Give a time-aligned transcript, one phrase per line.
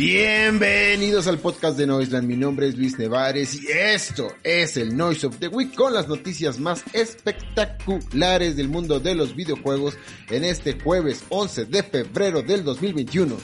[0.00, 2.26] Bienvenidos al podcast de Noiseland.
[2.26, 6.08] Mi nombre es Luis Nevares y esto es el Noise of the Week con las
[6.08, 9.98] noticias más espectaculares del mundo de los videojuegos
[10.30, 13.36] en este jueves 11 de febrero del 2021.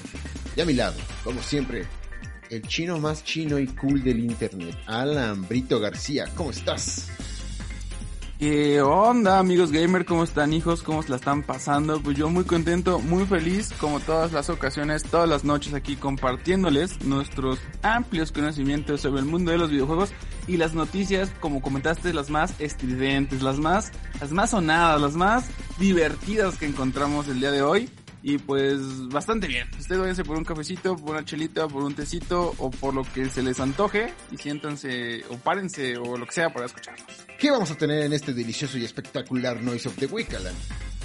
[0.56, 1.84] Y a mi lado, como siempre,
[2.48, 6.24] el chino más chino y cool del internet, Alan Brito García.
[6.36, 7.10] ¿Cómo estás?
[8.38, 10.04] ¿Qué onda amigos gamer?
[10.04, 10.82] ¿Cómo están hijos?
[10.82, 12.02] ¿Cómo se la están pasando?
[12.02, 17.02] Pues yo muy contento, muy feliz, como todas las ocasiones, todas las noches aquí compartiéndoles
[17.02, 20.12] nuestros amplios conocimientos sobre el mundo de los videojuegos
[20.46, 25.46] y las noticias, como comentaste, las más estridentes, las más, las más sonadas, las más
[25.78, 27.88] divertidas que encontramos el día de hoy.
[28.28, 29.68] Y pues bastante bien.
[29.78, 33.28] Ustedes váyanse por un cafecito, por una chelita, por un tecito o por lo que
[33.28, 37.06] se les antoje y siéntanse o párense o lo que sea para escucharnos.
[37.38, 40.56] ¿Qué vamos a tener en este delicioso y espectacular Noise of the Week, Alan?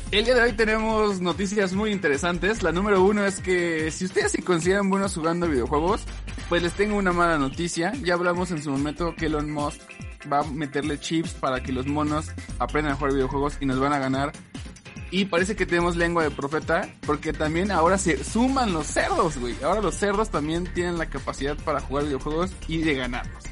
[0.09, 2.63] El día de hoy tenemos noticias muy interesantes.
[2.63, 6.01] La número uno es que si ustedes se consideran buenos jugando videojuegos,
[6.49, 7.93] pues les tengo una mala noticia.
[8.03, 9.79] Ya hablamos en su momento que Elon Musk
[10.31, 13.93] va a meterle chips para que los monos aprendan a jugar videojuegos y nos van
[13.93, 14.31] a ganar
[15.11, 19.55] y parece que tenemos lengua de profeta, porque también ahora se suman los cerdos, güey.
[19.61, 23.43] Ahora los cerdos también tienen la capacidad para jugar videojuegos y de ganarlos.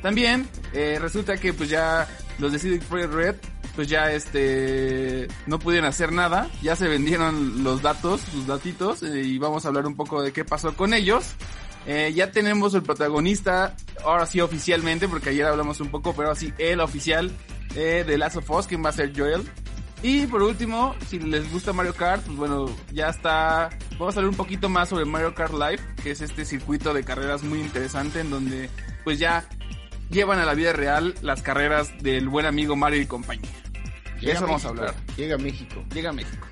[0.00, 3.36] También eh, resulta que pues ya los de CD Projekt Red
[3.74, 9.20] pues ya este no pudieron hacer nada, ya se vendieron los datos, sus datitos eh,
[9.22, 11.34] y vamos a hablar un poco de qué pasó con ellos.
[11.86, 16.52] Eh, ya tenemos el protagonista, ahora sí oficialmente, porque ayer hablamos un poco, pero así
[16.58, 17.30] el oficial
[17.74, 19.46] de Last of Us, quien va a ser Joel.
[20.02, 23.70] Y por último, si les gusta Mario Kart, pues bueno, ya está.
[23.98, 27.02] Vamos a hablar un poquito más sobre Mario Kart Live, que es este circuito de
[27.02, 28.68] carreras muy interesante en donde
[29.04, 29.48] pues ya
[30.10, 33.50] llevan a la vida real las carreras del buen amigo Mario y compañía.
[34.20, 34.94] Llega Eso vamos a hablar.
[35.16, 35.84] Llega a México.
[35.92, 36.46] Llega a México.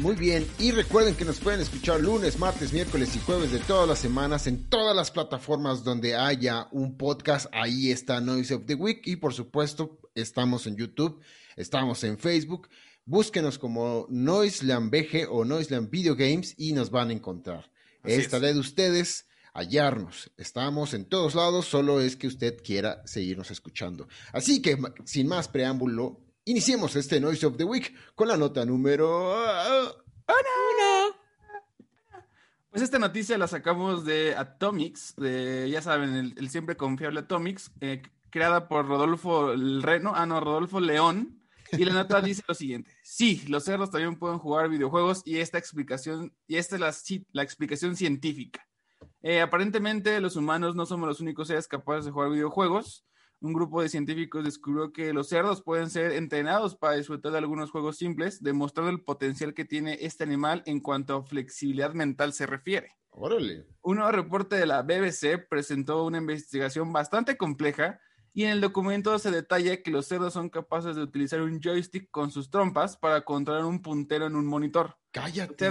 [0.00, 3.88] Muy bien, y recuerden que nos pueden escuchar lunes, martes, miércoles y jueves de todas
[3.88, 7.46] las semanas en todas las plataformas donde haya un podcast.
[7.50, 11.18] Ahí está Noise of the Week y por supuesto estamos en YouTube
[11.56, 12.68] Estamos en Facebook.
[13.06, 17.70] Búsquenos como Noiseland BG o Noiseland Video Games y nos van a encontrar.
[18.04, 20.30] Esta de ustedes hallarnos.
[20.36, 24.06] Estamos en todos lados, solo es que usted quiera seguirnos escuchando.
[24.32, 29.32] Así que, sin más preámbulo, iniciemos este Noise of the Week con la nota número
[30.28, 31.16] uno.
[32.70, 38.02] Pues esta noticia la sacamos de Atomics, de, ya saben, el, siempre confiable Atomics, eh,
[38.28, 41.40] creada por Rodolfo Reno, ah no, Rodolfo León,
[41.72, 45.58] y la nota dice lo siguiente: Sí, los cerdos también pueden jugar videojuegos y esta
[45.58, 48.66] explicación, y esta es la, la explicación científica.
[49.22, 53.04] Eh, aparentemente, los humanos no somos los únicos seres capaces de jugar videojuegos.
[53.40, 57.70] Un grupo de científicos descubrió que los cerdos pueden ser entrenados para disfrutar de algunos
[57.70, 62.46] juegos simples, demostrando el potencial que tiene este animal en cuanto a flexibilidad mental se
[62.46, 62.92] refiere.
[63.10, 63.66] Órale.
[63.82, 68.00] Un nuevo reporte de la BBC presentó una investigación bastante compleja
[68.36, 72.10] y en el documento se detalla que los cerdos son capaces de utilizar un joystick
[72.10, 74.98] con sus trompas para controlar un puntero en un monitor.
[75.10, 75.68] Cállate.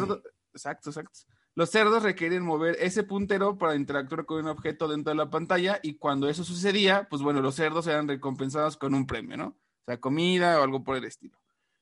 [0.51, 1.19] Exacto, exacto.
[1.53, 5.79] Los cerdos requieren mover ese puntero para interactuar con un objeto dentro de la pantalla
[5.83, 9.47] y cuando eso sucedía, pues bueno, los cerdos eran recompensados con un premio, ¿no?
[9.49, 11.37] O sea, comida o algo por el estilo.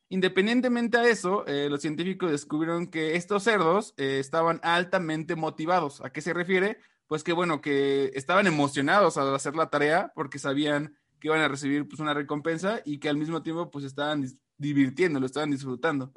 [0.10, 6.02] Independientemente a eso, eh, los científicos descubrieron que estos cerdos eh, estaban altamente motivados.
[6.02, 6.78] ¿A qué se refiere?
[7.08, 11.48] Pues que bueno, que estaban emocionados al hacer la tarea porque sabían que iban a
[11.48, 14.26] recibir pues una recompensa y que al mismo tiempo pues estaban
[14.58, 16.12] divirtiendo, lo estaban disfrutando.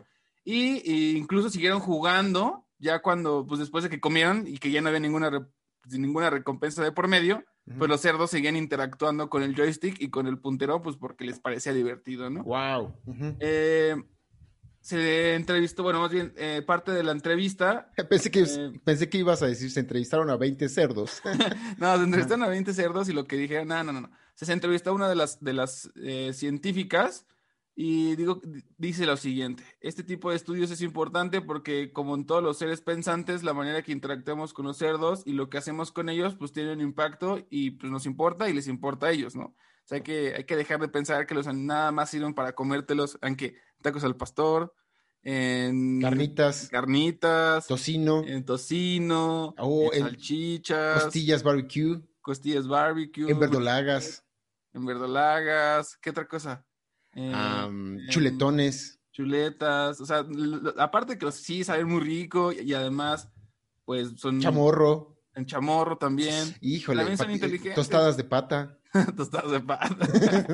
[0.45, 4.89] Y, incluso siguieron jugando ya cuando, pues después de que comieron y que ya no
[4.89, 5.49] había ninguna,
[5.91, 7.45] ninguna recompensa de por medio,
[7.79, 11.41] pues los cerdos seguían interactuando con el joystick y con el puntero, pues porque les
[11.41, 12.45] parecía divertido, ¿no?
[12.45, 12.95] Wow
[14.87, 17.91] se entrevistó, bueno, más bien eh, parte de la entrevista.
[18.09, 21.23] Pensé que, eh, pensé que ibas a decir, se entrevistaron a 20 cerdos.
[21.79, 24.11] no, se entrevistaron a 20 cerdos y lo que dije, no, no, no, no.
[24.37, 27.27] Se, entrevistó a una de las, de las eh, científicas
[27.75, 28.41] y digo,
[28.79, 32.81] dice lo siguiente, este tipo de estudios es importante porque como en todos los seres
[32.81, 36.53] pensantes, la manera que interactuamos con los cerdos y lo que hacemos con ellos, pues
[36.53, 39.47] tiene un impacto y pues nos importa y les importa a ellos, ¿no?
[39.47, 42.55] O sea, hay que, hay que dejar de pensar que los nada más sirven para
[42.55, 44.75] comértelos, aunque tacos al pastor,
[45.29, 54.25] en carnitas, carnitas, tocino, en tocino, oh, en salchichas, costillas barbecue, costillas barbecue, en verdolagas,
[54.73, 56.65] en verdolagas, ¿qué otra cosa?
[58.09, 60.25] chuletones, chuletas, o sea,
[60.79, 63.29] aparte que sí saben muy rico y, además,
[63.85, 68.79] pues son chamorro, en chamorro también, híjole, también son inteligentes, tostadas de pata,
[69.17, 69.89] tostadas de pata.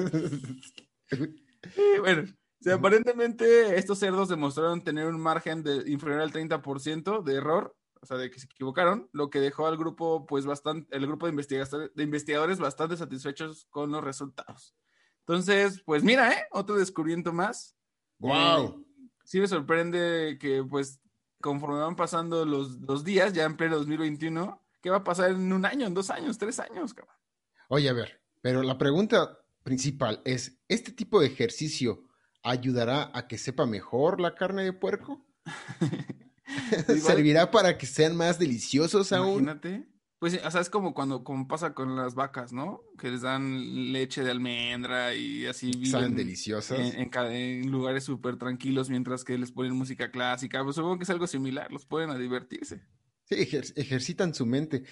[2.00, 2.24] bueno,
[2.70, 8.16] aparentemente estos cerdos demostraron tener un margen de inferior al 30% de error o sea,
[8.16, 11.94] de que se equivocaron, lo que dejó al grupo, pues bastante, el grupo de investigadores,
[11.94, 14.74] de investigadores bastante satisfechos con los resultados.
[15.20, 16.46] Entonces, pues mira, ¿eh?
[16.50, 17.76] Otro descubrimiento más.
[18.18, 18.84] ¡Wow!
[18.88, 21.00] Eh, sí me sorprende que, pues,
[21.40, 25.52] conforme van pasando los, los días, ya en pleno 2021, ¿qué va a pasar en
[25.52, 27.16] un año, en dos años, tres años, cabrón?
[27.68, 32.02] Oye, a ver, pero la pregunta principal es, ¿este tipo de ejercicio
[32.42, 35.24] ayudará a que sepa mejor la carne de puerco?
[37.00, 39.42] ¿Servirá para que sean más deliciosos aún?
[39.42, 39.86] Imagínate.
[40.18, 42.80] Pues, o sea, es como cuando como pasa con las vacas, ¿no?
[42.96, 46.78] Que les dan leche de almendra y así viven deliciosas.
[46.78, 50.62] En, lugares súper tranquilos mientras que les ponen música clásica.
[50.62, 52.82] Pues supongo que es algo similar, los pueden a divertirse.
[53.24, 54.84] Sí, ejercitan su mente.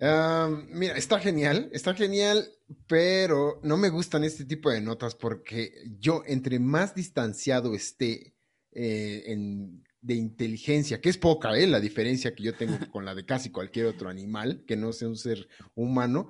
[0.00, 2.48] Mira, está genial, está genial,
[2.86, 8.34] pero no me gustan este tipo de notas porque yo, entre más distanciado esté
[8.72, 11.66] eh, en de inteligencia, que es poca, ¿eh?
[11.66, 15.08] La diferencia que yo tengo con la de casi cualquier otro animal, que no sea
[15.08, 16.28] un ser humano,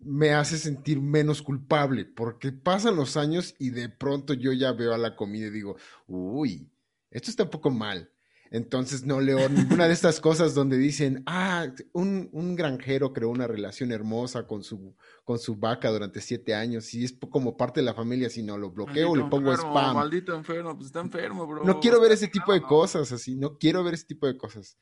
[0.00, 4.94] me hace sentir menos culpable, porque pasan los años y de pronto yo ya veo
[4.94, 5.76] a la comida y digo,
[6.06, 6.68] uy,
[7.10, 8.10] esto está un poco mal.
[8.52, 13.46] Entonces no leo ninguna de estas cosas donde dicen, ah, un, un, granjero creó una
[13.46, 14.94] relación hermosa con su,
[15.24, 18.58] con su vaca durante siete años y es como parte de la familia, si no
[18.58, 19.96] lo bloqueo, o le pongo spam.
[19.96, 21.64] Maldito enfermo, pues está enfermo, bro.
[21.64, 24.76] No quiero ver ese tipo de cosas, así, no quiero ver ese tipo de cosas.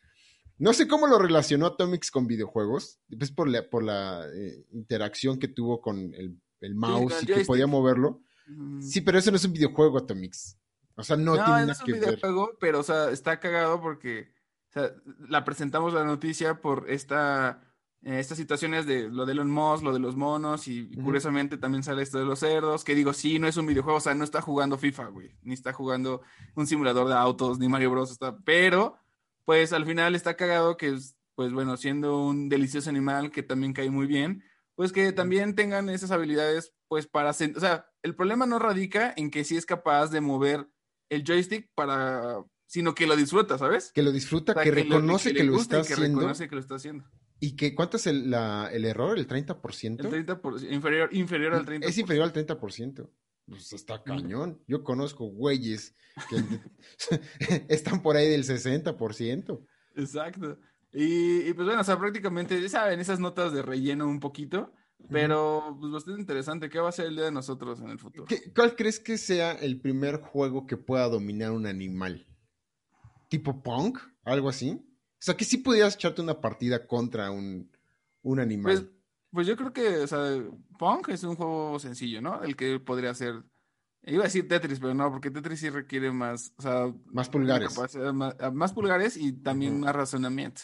[0.58, 5.38] No sé cómo lo relacionó Atomics con videojuegos, pues por la, por la eh, interacción
[5.38, 8.20] que tuvo con el, el mouse y que podía moverlo.
[8.80, 10.58] Sí, pero eso no es un videojuego, Atomics.
[10.96, 12.20] O sea, no, tiene nada que ver.
[12.58, 14.32] pero, o sea, está cagado porque
[14.70, 14.94] o sea,
[15.28, 17.60] la presentamos la noticia por esta,
[18.02, 21.82] eh, estas situaciones de lo de Elon Musk, lo de los monos, y curiosamente también
[21.82, 24.22] sale esto de los cerdos, que digo, sí, no es un videojuego, o sea, no
[24.22, 26.22] está jugando FIFA, güey, ni está jugando
[26.54, 28.12] un simulador de autos, ni Mario Bros.
[28.12, 28.96] Está, pero,
[29.44, 30.96] pues al final está cagado que,
[31.34, 34.44] pues bueno, siendo un delicioso animal que también cae muy bien,
[34.76, 39.32] pues que también tengan esas habilidades, pues para, o sea, el problema no radica en
[39.32, 40.68] que si es capaz de mover
[41.10, 43.92] el joystick para, sino que lo disfruta, ¿sabes?
[43.92, 46.20] Que lo disfruta, que, reconoce que, lo, está que haciendo.
[46.20, 47.04] reconoce que lo está haciendo.
[47.40, 49.18] ¿Y que cuánto es el, el error?
[49.18, 50.00] ¿El 30%?
[50.00, 51.84] El 30%, inferior, inferior al 30%.
[51.84, 53.10] Es inferior al 30%.
[53.46, 54.62] Pues está cañón.
[54.68, 55.96] Yo conozco güeyes
[56.28, 56.36] que
[57.68, 59.66] están por ahí del 60%.
[59.96, 60.58] Exacto.
[60.92, 64.72] Y, y, pues bueno, o sea, prácticamente, saben, esas notas de relleno un poquito,
[65.08, 66.68] pero, pues, bastante interesante.
[66.68, 68.26] ¿Qué va a ser el día de nosotros en el futuro?
[68.54, 72.26] ¿Cuál crees que sea el primer juego que pueda dominar un animal?
[73.28, 73.98] ¿Tipo Punk?
[74.24, 74.72] ¿Algo así?
[74.72, 77.70] O sea, que sí pudieras echarte una partida contra un,
[78.22, 78.72] un animal.
[78.72, 78.90] Pues,
[79.32, 80.42] pues, yo creo que, o sea,
[80.78, 82.42] Punk es un juego sencillo, ¿no?
[82.42, 83.42] El que podría ser.
[84.02, 87.78] Iba a decir Tetris, pero no, porque Tetris sí requiere más, o sea, más pulgares.
[88.52, 90.62] Más, pulgares y también más razonamiento.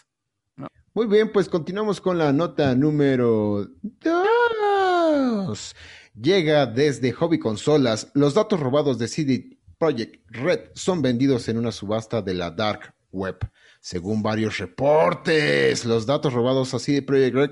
[0.96, 5.76] Muy bien, pues continuamos con la nota número 2.
[6.18, 8.10] Llega desde Hobby Consolas.
[8.14, 12.94] Los datos robados de CD Projekt Red son vendidos en una subasta de la Dark
[13.12, 13.36] Web.
[13.78, 17.50] Según varios reportes, los datos robados a CD Projekt Red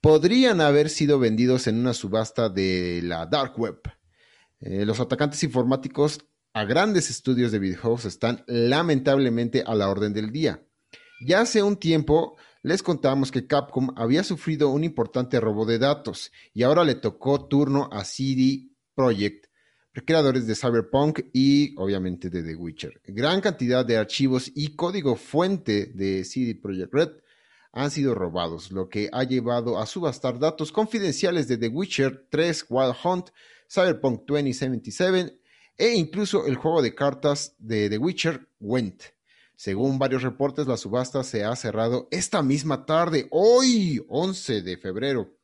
[0.00, 3.80] podrían haber sido vendidos en una subasta de la Dark Web.
[4.60, 6.20] Eh, los atacantes informáticos
[6.52, 10.62] a grandes estudios de videojuegos están lamentablemente a la orden del día.
[11.20, 16.32] Ya hace un tiempo les contamos que Capcom había sufrido un importante robo de datos
[16.52, 19.46] y ahora le tocó turno a CD Projekt,
[20.04, 23.00] creadores de Cyberpunk y obviamente de The Witcher.
[23.04, 27.10] Gran cantidad de archivos y código fuente de CD Projekt Red
[27.72, 32.66] han sido robados, lo que ha llevado a subastar datos confidenciales de The Witcher 3
[32.68, 33.28] Wild Hunt,
[33.68, 35.38] Cyberpunk 2077
[35.76, 39.17] e incluso el juego de cartas de The Witcher Went.
[39.58, 45.36] Según varios reportes, la subasta se ha cerrado esta misma tarde, hoy, 11 de febrero.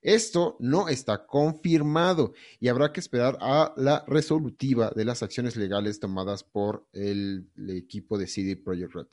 [0.00, 5.98] Esto no está confirmado y habrá que esperar a la resolutiva de las acciones legales
[5.98, 9.06] tomadas por el, equipo de CD Projekt Red.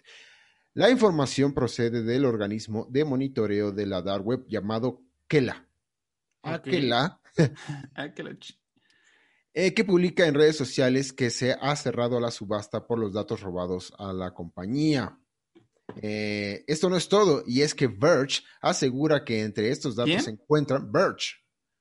[0.75, 5.67] La información procede del organismo de monitoreo de la dark web llamado Kela.
[6.43, 7.19] Aquela.
[9.57, 13.39] Eh, que publica en redes sociales que se ha cerrado la subasta por los datos
[13.39, 15.17] robados a la compañía.
[16.01, 20.31] Eh, esto no es todo, y es que Verge asegura que entre estos datos se
[20.31, 21.35] encuentran Verge.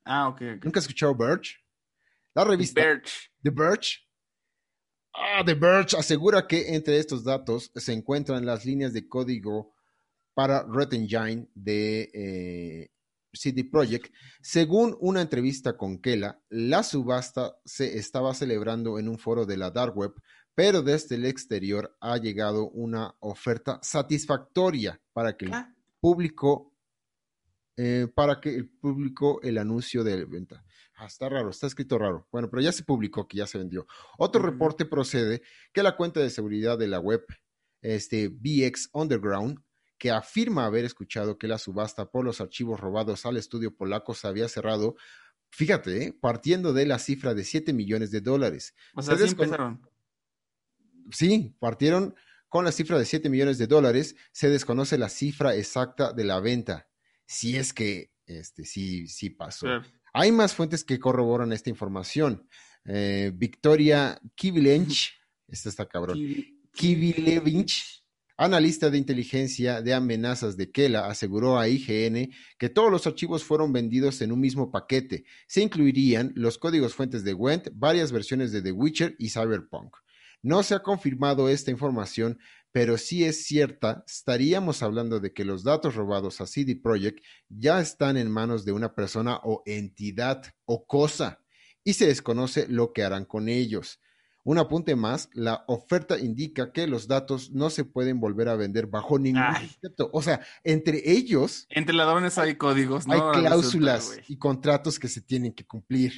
[0.04, 0.40] Ah, ok.
[0.62, 1.57] ¿Nunca has escuchado Verge?
[2.33, 3.11] La revista Verge.
[3.43, 3.99] The Verge.
[5.12, 9.75] Ah, The Verge asegura que entre estos datos se encuentran las líneas de código
[10.33, 12.90] para Red Engine de eh,
[13.36, 19.46] CD Projekt, según una entrevista con Kela, la subasta se estaba celebrando en un foro
[19.46, 20.14] de la Dark Web
[20.54, 25.74] pero desde el exterior ha llegado una oferta satisfactoria para que el Ah.
[26.00, 26.70] público
[27.76, 30.64] eh, para que el público el anuncio de venta.
[30.96, 32.28] Ah, está raro, está escrito raro.
[32.30, 33.84] Bueno, pero ya se publicó que ya se vendió.
[34.16, 37.26] Otro reporte procede que la cuenta de seguridad de la web,
[37.82, 39.58] este BX Underground,
[40.04, 44.28] que afirma haber escuchado que la subasta por los archivos robados al estudio polaco se
[44.28, 44.96] había cerrado,
[45.49, 46.12] fíjate, ¿eh?
[46.12, 48.75] partiendo de la cifra de 7 millones de dólares.
[48.94, 49.80] O sea, Se sí empezaron.
[51.11, 52.14] Sí, partieron
[52.50, 54.14] con la cifra de 7 millones de dólares.
[54.30, 56.87] Se desconoce la cifra exacta de la venta.
[57.25, 59.68] Si es que este, sí, sí pasó.
[60.12, 62.46] Hay más fuentes que corroboran esta información.
[62.84, 65.14] Eh, Victoria Kivilench,
[65.49, 66.18] esta está cabrón.
[66.75, 68.03] Kivilevich,
[68.36, 73.72] analista de inteligencia de amenazas de Kela, aseguró a IGN que todos los archivos fueron
[73.72, 75.24] vendidos en un mismo paquete.
[75.46, 79.96] Se incluirían los códigos fuentes de Gwent, varias versiones de The Witcher y Cyberpunk.
[80.42, 82.38] No se ha confirmado esta información,
[82.70, 87.80] pero si es cierta, estaríamos hablando de que los datos robados a CD Projekt ya
[87.80, 91.40] están en manos de una persona o entidad o cosa
[91.84, 94.00] y se desconoce lo que harán con ellos.
[94.44, 98.86] Un apunte más, la oferta indica que los datos no se pueden volver a vender
[98.86, 99.68] bajo ningún Ay.
[99.68, 100.10] concepto.
[100.12, 103.14] O sea, entre ellos Entre ladrones hay códigos, ¿no?
[103.14, 106.12] hay cláusulas y contratos que se tienen que cumplir.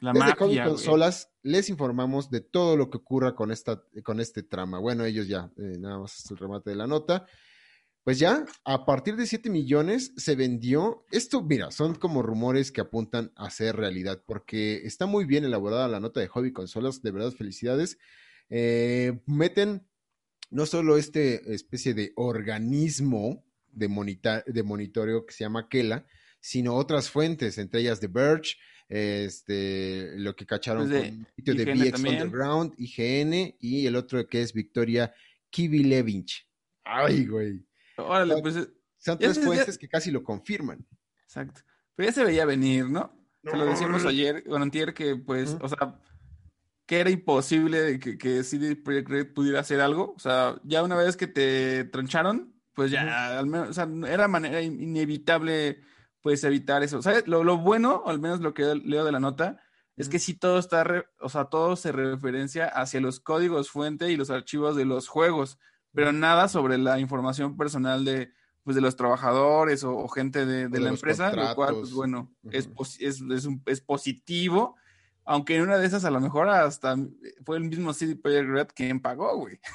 [0.00, 0.64] La Desde mafia.
[0.66, 4.78] Consolas les informamos de todo lo que ocurra con, esta, con este trama.
[4.78, 7.26] Bueno, ellos ya, eh, nada más es el remate de la nota.
[8.04, 11.04] Pues ya, a partir de 7 millones se vendió.
[11.10, 15.88] Esto, mira, son como rumores que apuntan a ser realidad, porque está muy bien elaborada
[15.88, 17.02] la nota de Hobby Consolas.
[17.02, 17.98] De verdad, felicidades.
[18.48, 19.86] Eh, meten
[20.50, 26.06] no solo este especie de organismo de, monita- de monitoreo que se llama Kela,
[26.40, 28.54] sino otras fuentes, entre ellas The Verge,
[28.88, 32.14] este, lo que cacharon Pues de con el sitio de VX también.
[32.22, 35.12] Underground, IGN, y el otro que es Victoria
[35.50, 36.48] Kivilevich.
[36.84, 37.67] Ay, güey.
[37.98, 40.86] Órale, pues, eh, Son tres se- ya- fuentes que casi lo confirman.
[41.24, 41.60] exacto.
[41.94, 43.12] Pero ya se veía venir, ¿no?
[43.44, 46.00] Se lo decíamos ayer, bueno, antier, que pues, o sea,
[46.86, 50.14] que era imposible que, que CD Projekt Red pudiera hacer algo.
[50.16, 54.28] O sea, ya una vez que te troncharon, pues ya, al menos, o sea, era
[54.28, 55.80] manera in- inevitable,
[56.20, 57.00] pues, evitar eso.
[57.02, 57.26] ¿Sabes?
[57.26, 59.60] Lo, lo bueno, o al menos lo que leo de la nota,
[59.96, 64.10] es que sí todo está, re- o sea, todo se referencia hacia los códigos fuente
[64.10, 65.58] y los archivos de los juegos,
[65.94, 68.30] pero nada sobre la información personal de,
[68.62, 71.92] pues, de los trabajadores o, o gente de, de la empresa, lo cual, pues contratos.
[71.94, 72.74] bueno, es, Ujú.
[72.74, 74.76] posi- es, es, un- es positivo,
[75.24, 76.96] aunque en una de esas a lo mejor hasta
[77.44, 79.60] fue el mismo CD Projekt Red quien pagó, güey.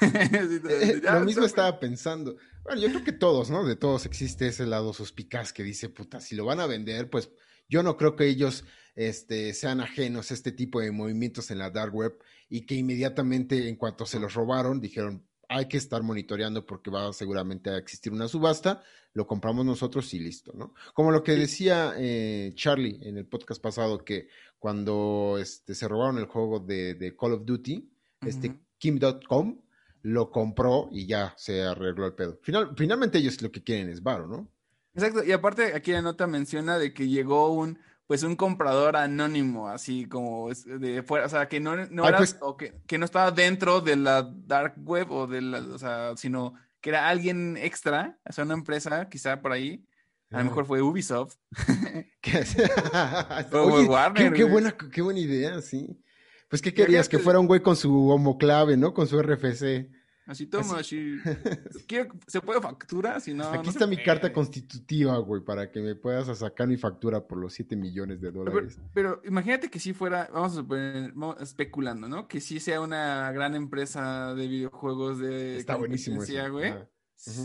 [0.68, 2.36] Eh, ya, lo mismo estaba pensando.
[2.64, 3.64] Bueno, yo creo que todos, ¿no?
[3.64, 7.30] De todos existe ese lado suspicaz que dice, puta, si lo van a vender, pues
[7.68, 8.64] yo no creo que ellos
[8.96, 12.18] este, sean ajenos a este tipo de movimientos en la dark web
[12.48, 17.12] y que inmediatamente en cuanto se los robaron dijeron, hay que estar monitoreando porque va
[17.12, 18.82] seguramente a existir una subasta,
[19.12, 20.74] lo compramos nosotros y listo, ¿no?
[20.92, 26.18] Como lo que decía eh, Charlie en el podcast pasado, que cuando este, se robaron
[26.18, 27.90] el juego de, de Call of Duty,
[28.26, 28.58] este.
[28.78, 29.62] Kim.com
[30.02, 32.38] lo compró y ya se arregló el pedo.
[32.42, 34.50] Final, finalmente ellos lo que quieren es varo, ¿no?
[34.94, 39.68] Exacto, y aparte aquí la nota menciona de que llegó un pues un comprador anónimo,
[39.68, 42.98] así como de fuera, o sea, que no, no Ay, era, pues- o que, que
[42.98, 47.08] no estaba dentro de la dark web o de la, o sea, sino que era
[47.08, 49.86] alguien extra, o sea, una empresa, quizá por ahí,
[50.30, 51.36] a lo mejor fue Ubisoft,
[52.20, 52.44] ¿Qué
[53.52, 56.00] Oye, Warner, qué, buena, qué buena idea, sí.
[56.48, 57.08] Pues, ¿qué querías?
[57.08, 58.94] Que fuera un güey con su homoclave, ¿no?
[58.94, 59.90] Con su RFC.
[60.26, 61.16] Así toma, así,
[61.88, 63.20] ¿Quiero- ¿se puede factura?
[63.20, 64.06] Si no, Aquí no está mi puede.
[64.06, 68.30] carta constitutiva, güey, para que me puedas sacar mi factura por los 7 millones de
[68.30, 68.78] dólares.
[68.92, 72.26] pero imagínate que si fuera, vamos a suponer, vamos especulando, ¿no?
[72.28, 76.52] Que sí sea una gran empresa de videojuegos de Está buenísimo eso.
[76.52, 76.72] güey.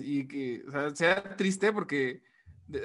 [0.03, 2.21] Y que, o sea, sea triste porque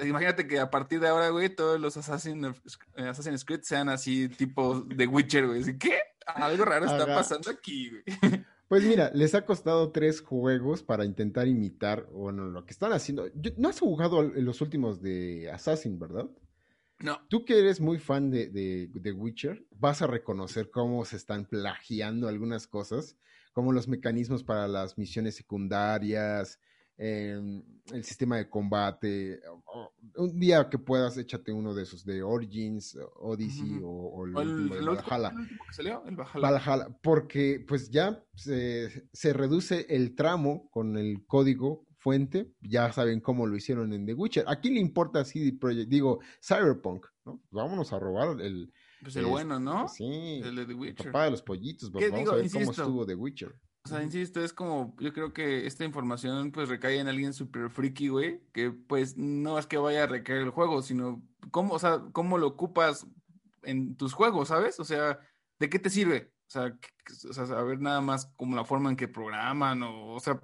[0.05, 2.59] imagínate que a partir de ahora, güey, todos los Assassin of-
[2.95, 5.77] eh, Assassin's Creed sean así tipo de Witcher, güey.
[5.77, 5.99] ¿Qué?
[6.25, 8.03] Algo raro está pasando aquí, güey.
[8.67, 13.27] Pues mira, les ha costado tres juegos para intentar imitar, bueno, lo que están haciendo.
[13.57, 16.29] No has jugado los últimos de Assassin, ¿verdad?
[16.99, 21.17] No, Tú que eres muy fan de, de, de Witcher, vas a reconocer cómo se
[21.17, 23.17] están plagiando algunas cosas,
[23.53, 26.59] como los mecanismos para las misiones secundarias,
[26.97, 29.39] em, el sistema de combate.
[30.17, 34.41] un día que puedas, échate uno de esos de Origins, Odyssey o, o el O
[34.41, 35.29] el, el Valhalla.
[35.29, 36.39] el último que salió, el Valhalla.
[36.51, 43.19] Valhalla, porque pues ya se, se reduce el tramo con el código fuente, ya saben
[43.19, 44.45] cómo lo hicieron en The Witcher.
[44.47, 45.89] ¿A quién le importa CD Projekt?
[45.89, 47.41] Digo, Cyberpunk, ¿no?
[47.49, 48.71] Vámonos a robar el,
[49.01, 49.87] Pues el bueno, ¿no?
[49.87, 50.39] Sí.
[50.43, 51.05] El de The El Witcher.
[51.07, 51.89] papá de los pollitos.
[51.91, 52.31] ¿Qué Vamos digo?
[52.31, 53.55] a ver cómo estuvo The Witcher.
[53.85, 57.69] O sea, insisto, es como, yo creo que esta información pues recae en alguien súper
[57.69, 61.79] freaky, güey, que pues no es que vaya a recaer el juego, sino cómo, o
[61.79, 63.05] sea, cómo lo ocupas
[63.61, 64.79] en tus juegos, ¿sabes?
[64.79, 65.19] O sea,
[65.59, 66.33] ¿de qué te sirve?
[66.47, 66.75] O sea,
[67.29, 70.41] o sea, saber nada más como la forma en que programan o, o sea,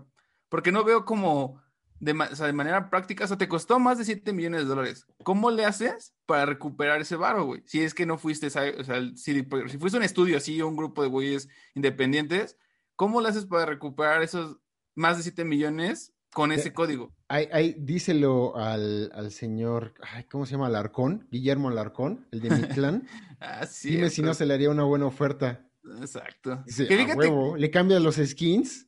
[0.48, 1.60] porque no veo como
[2.00, 4.68] de, o sea, de manera práctica, o sea, te costó más de 7 millones de
[4.68, 5.08] dólares.
[5.24, 7.64] ¿Cómo le haces para recuperar ese varo, güey?
[7.66, 11.02] Si es que no fuiste, o sea, Projekt- si fuiste un estudio así, un grupo
[11.02, 12.58] de güeyes independientes,
[13.02, 14.60] ¿Cómo le haces para recuperar esos
[14.94, 17.12] más de 7 millones con ese Eh, código?
[17.30, 20.68] Ay, díselo al, al señor, ay, ¿cómo se llama?
[20.68, 23.08] Alarcón, Guillermo Alarcón, el de mi clan.
[23.42, 25.68] Ah, Dime si no se le haría una buena oferta.
[26.00, 26.62] Exacto.
[26.64, 28.88] Dice, Que fíjate, huevo, le cambias los skins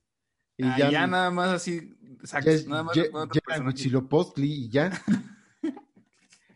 [0.58, 3.10] y ah, ya, ya, nada más así, exacto, ya nada más ya- ya
[4.36, 5.04] y ya.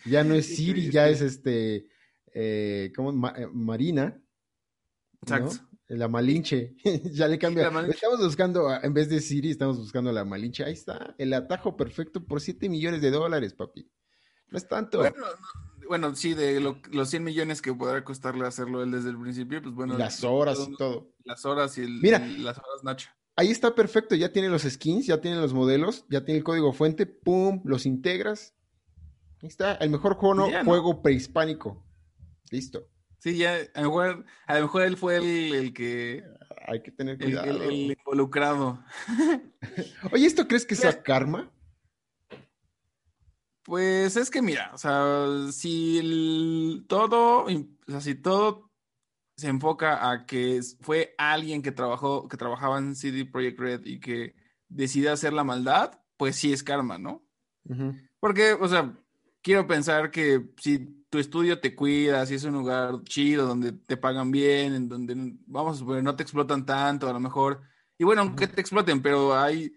[0.06, 1.88] ya no es Siri, ya es este,
[2.36, 4.22] eh, eh, Marina,
[5.28, 5.50] ¿no?
[5.90, 6.76] La Malinche,
[7.14, 7.68] ya le cambia.
[7.90, 10.64] Estamos buscando, en vez de Siri, estamos buscando la Malinche.
[10.66, 13.90] Ahí está, el atajo perfecto por 7 millones de dólares, papi.
[14.50, 14.98] No es tanto.
[15.00, 19.10] Bueno, no- bueno, sí, de lo- los 100 millones que podrá costarle hacerlo él desde
[19.10, 19.98] el principio, pues bueno.
[19.98, 21.14] las horas todo- y todo.
[21.24, 22.20] Las horas y el- Mira.
[22.20, 23.10] las horas Nacho.
[23.38, 26.74] Ahí está perfecto, ya tiene los skins, ya tiene los modelos, ya tiene el código
[26.74, 28.56] fuente, pum, los integras.
[29.42, 30.70] Ahí está, el mejor juego, ya, ¿no?
[30.70, 31.86] juego prehispánico.
[32.52, 32.90] Listo.
[33.32, 36.24] Sí, ya, a lo mejor, a lo mejor él fue el, el que,
[36.66, 37.50] Hay que tener cuidado.
[37.50, 38.82] el- el involucrado.
[40.14, 41.52] Oye, ¿esto crees que sea karma?
[43.64, 48.72] Pues es que mira, o sea, si el- todo, o sea, si todo
[49.36, 54.00] se enfoca a que fue alguien que trabajó, que trabajaba en CD Projekt Red y
[54.00, 54.36] que
[54.70, 57.26] decide hacer la maldad, pues sí es karma, ¿no?
[58.22, 58.98] Porque, o sea,
[59.48, 63.96] quiero pensar que si tu estudio te cuida, si es un lugar chido, donde te
[63.96, 67.62] pagan bien, en donde, vamos suponer, no te explotan tanto, a lo mejor,
[67.98, 69.72] y bueno, aunque te exploten, pero hay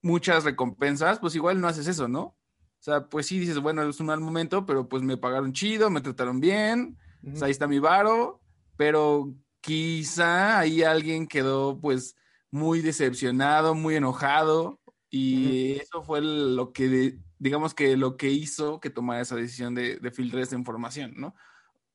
[0.00, 2.22] muchas recompensas, pues igual no haces eso, ¿no?
[2.22, 2.36] O
[2.80, 6.00] sea, pues sí dices, bueno, es un mal momento, pero pues me pagaron chido, me
[6.00, 6.96] trataron bien,
[7.30, 8.40] o sea, ahí está mi varo,
[8.78, 12.16] pero quizá ahí alguien quedó pues
[12.50, 18.88] muy decepcionado, muy enojado y eso fue lo que, digamos que lo que hizo que
[18.90, 21.34] tomara esa decisión de, de filtrar esta información, ¿no?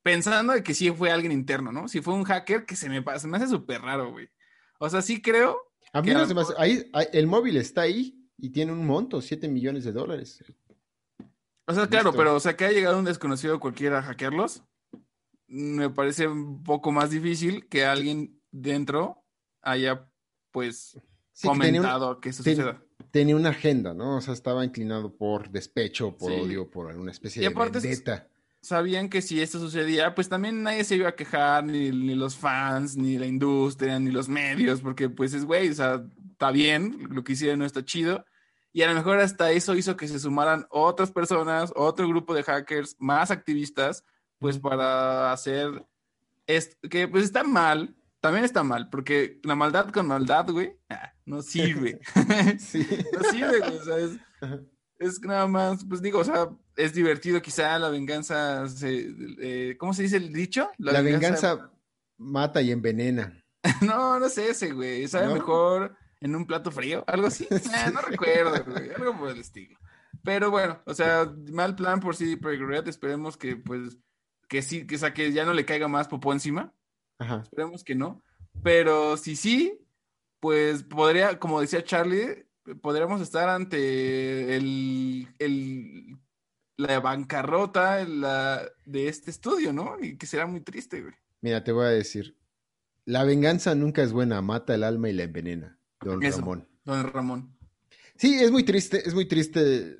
[0.02, 1.88] Pensando de que sí fue alguien interno, ¿no?
[1.88, 4.28] Si fue un hacker que se me, se me hace súper raro, güey.
[4.78, 5.58] O sea, sí creo,
[5.92, 9.20] A mí no se me hace- ahí, el móvil está ahí y tiene un monto,
[9.22, 10.44] 7 millones de dólares.
[11.66, 12.18] o sea, claro, Listo.
[12.18, 14.62] pero o sea, que haya llegado un desconocido cualquiera a hackearlos,
[15.46, 19.24] me parece un poco más difícil que alguien dentro
[19.62, 20.10] haya
[20.50, 20.98] pues
[21.32, 22.82] Sí, que tenía, un- fomentado que eso ten- suceda.
[23.10, 24.16] Tenía una agenda, ¿no?
[24.16, 26.40] O sea, estaba inclinado por despecho, por Sí.
[26.40, 28.28] odio, por alguna especie Y de aparte es- vendetta.
[28.60, 32.36] Sabían que si esto sucedía, pues también nadie se iba a quejar, ni, ni los
[32.36, 37.06] fans, ni la industria, ni los medios, porque pues es güey, o sea, está bien,
[37.10, 38.24] lo que hicieron no está chido.
[38.72, 42.42] Y a lo mejor hasta eso hizo que se sumaran otras personas, otro grupo de
[42.42, 44.04] hackers más activistas,
[44.38, 45.86] pues para hacer
[46.90, 51.42] que pues está mal, también está mal, porque la maldad con maldad, güey, ah, no
[51.42, 52.00] sirve.
[52.58, 52.86] Sí.
[53.12, 53.96] no sirve, güey, o sea,
[54.98, 59.94] es, nada más, pues digo, o sea, es divertido quizá la venganza, se, eh, ¿cómo
[59.94, 60.70] se dice el dicho?
[60.78, 61.70] La venganza
[62.16, 63.34] mata y envenena.
[63.82, 65.34] No, no sé ese, güey, sabe ¿No?
[65.34, 67.46] mejor en un plato frío, algo así.
[67.50, 69.78] Eh, no recuerdo, güey, algo por el estilo.
[70.22, 73.98] Pero bueno, o sea, mal plan por CD Projekt Red, esperemos que pues,
[74.48, 76.72] que sí, que, o sea, que ya no le caiga más popó encima,
[77.18, 77.42] Ajá.
[77.42, 78.22] esperemos que no.
[78.62, 79.78] Pero si sí,
[80.40, 82.46] pues podría, como decía Charlie,
[82.80, 86.16] podríamos estar ante el, el-
[86.76, 89.96] la bancarrota la, de este estudio, ¿no?
[90.00, 91.14] Y que será muy triste, güey.
[91.40, 92.36] Mira, te voy a decir.
[93.04, 95.78] La venganza nunca es buena, mata el alma y la envenena.
[96.00, 96.38] Don Eso.
[96.38, 96.68] Ramón.
[96.84, 97.58] Don Ramón.
[98.16, 99.98] Sí, es muy triste, es muy triste,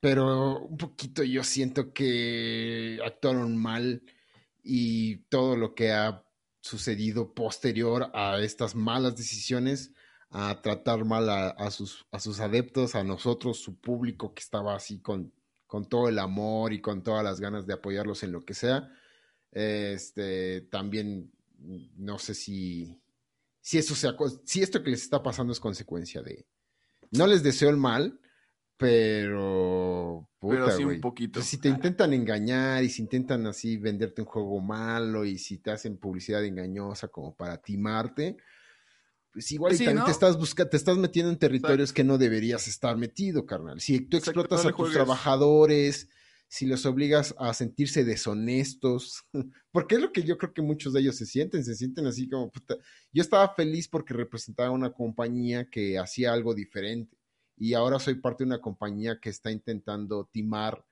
[0.00, 4.02] pero un poquito yo siento que actuaron mal
[4.62, 6.24] y todo lo que ha
[6.60, 9.92] sucedido posterior a estas malas decisiones,
[10.30, 15.00] a tratar mal a, sus, a sus adeptos, a nosotros, su público que estaba así
[15.00, 15.32] con,
[15.66, 18.92] con todo el amor y con todas las ganas de apoyarlos en lo que sea.
[19.50, 21.32] Este, también
[21.96, 23.00] no sé si,
[23.60, 26.46] si eso sea, si esto que les está pasando es consecuencia de,
[27.10, 28.20] no les deseo el mal,
[28.80, 31.42] pero, Pero sí un poquito.
[31.42, 35.70] Si te intentan engañar y si intentan así venderte un juego malo y si te
[35.70, 38.38] hacen publicidad engañosa como para timarte,
[39.34, 40.04] pues igual y también ¿no?
[40.06, 43.82] te estás buscando, te estás metiendo en territorios que no deberías estar metido, carnal.
[43.82, 46.08] Si tú Exacto, explotas no a tus trabajadores,
[46.48, 49.24] si los obligas a sentirse deshonestos,
[49.72, 52.30] porque es lo que yo creo que muchos de ellos se sienten, se sienten así
[52.30, 52.76] como, puta.
[53.12, 57.19] yo estaba feliz porque representaba una compañía que hacía algo diferente
[57.60, 60.82] y ahora soy parte de una compañía que está intentando timar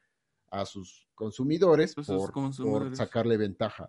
[0.50, 3.88] a sus consumidores, por, por sacarle ventaja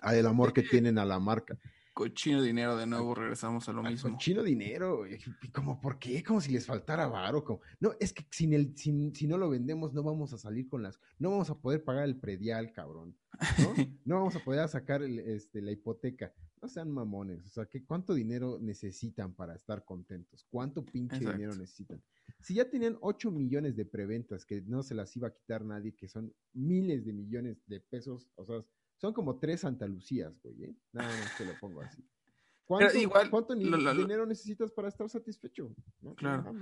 [0.00, 1.58] al amor que tienen a la marca.
[1.92, 4.12] Cochino dinero, de nuevo regresamos a lo mismo.
[4.12, 5.18] Cochino dinero, y
[5.50, 6.22] como, ¿por qué?
[6.22, 7.44] Como si les faltara varo.
[7.44, 7.60] Como...
[7.80, 10.84] No, es que sin el, sin, si no lo vendemos, no vamos a salir con
[10.84, 11.00] las.
[11.18, 13.16] No vamos a poder pagar el predial, cabrón.
[13.58, 13.74] ¿no?
[14.04, 16.32] no vamos a poder sacar este, la hipoteca.
[16.62, 17.44] No sean mamones.
[17.44, 20.46] O sea, ¿qué, ¿cuánto dinero necesitan para estar contentos?
[20.48, 22.00] ¿Cuánto pinche dinero necesitan?
[22.40, 25.96] Si ya tenían 8 millones de preventas que no se las iba a quitar nadie,
[25.96, 28.64] que son miles de millones de pesos, o sea,
[28.96, 30.76] son como tres Santa Lucías, güey, ¿eh?
[30.92, 32.00] Nada más te lo pongo así.
[32.64, 35.74] ¿Cuánto, dinero necesitas para estar satisfecho?
[36.16, 36.54] Claro.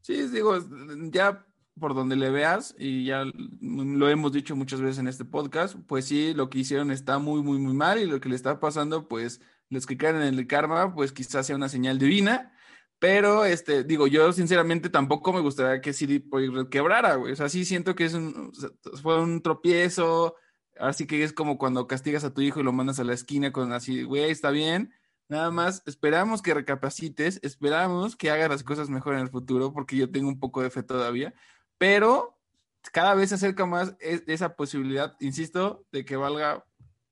[0.00, 0.56] Sí, digo,
[1.10, 1.44] ya
[1.78, 3.24] por donde le veas, y ya
[3.60, 7.42] lo hemos dicho muchas veces en este podcast, pues sí, lo que hicieron está muy,
[7.42, 10.46] muy, muy mal, y lo que le está pasando, pues los que caen en el
[10.46, 12.52] karma, pues quizás sea una señal divina,
[12.98, 17.32] pero, este, digo, yo sinceramente tampoco me gustaría que CD Projekt quebrara, güey.
[17.32, 18.52] O sea, sí siento que es un,
[19.02, 20.36] fue un tropiezo,
[20.78, 23.52] Así que es como cuando castigas a tu hijo y lo mandas a la esquina
[23.52, 24.92] con así, güey, está bien.
[25.28, 29.96] Nada más esperamos que recapacites, esperamos que hagas las cosas mejor en el futuro, porque
[29.96, 31.32] yo tengo un poco de fe todavía,
[31.78, 32.38] pero
[32.92, 36.64] cada vez se acerca más esa posibilidad, insisto, de que valga,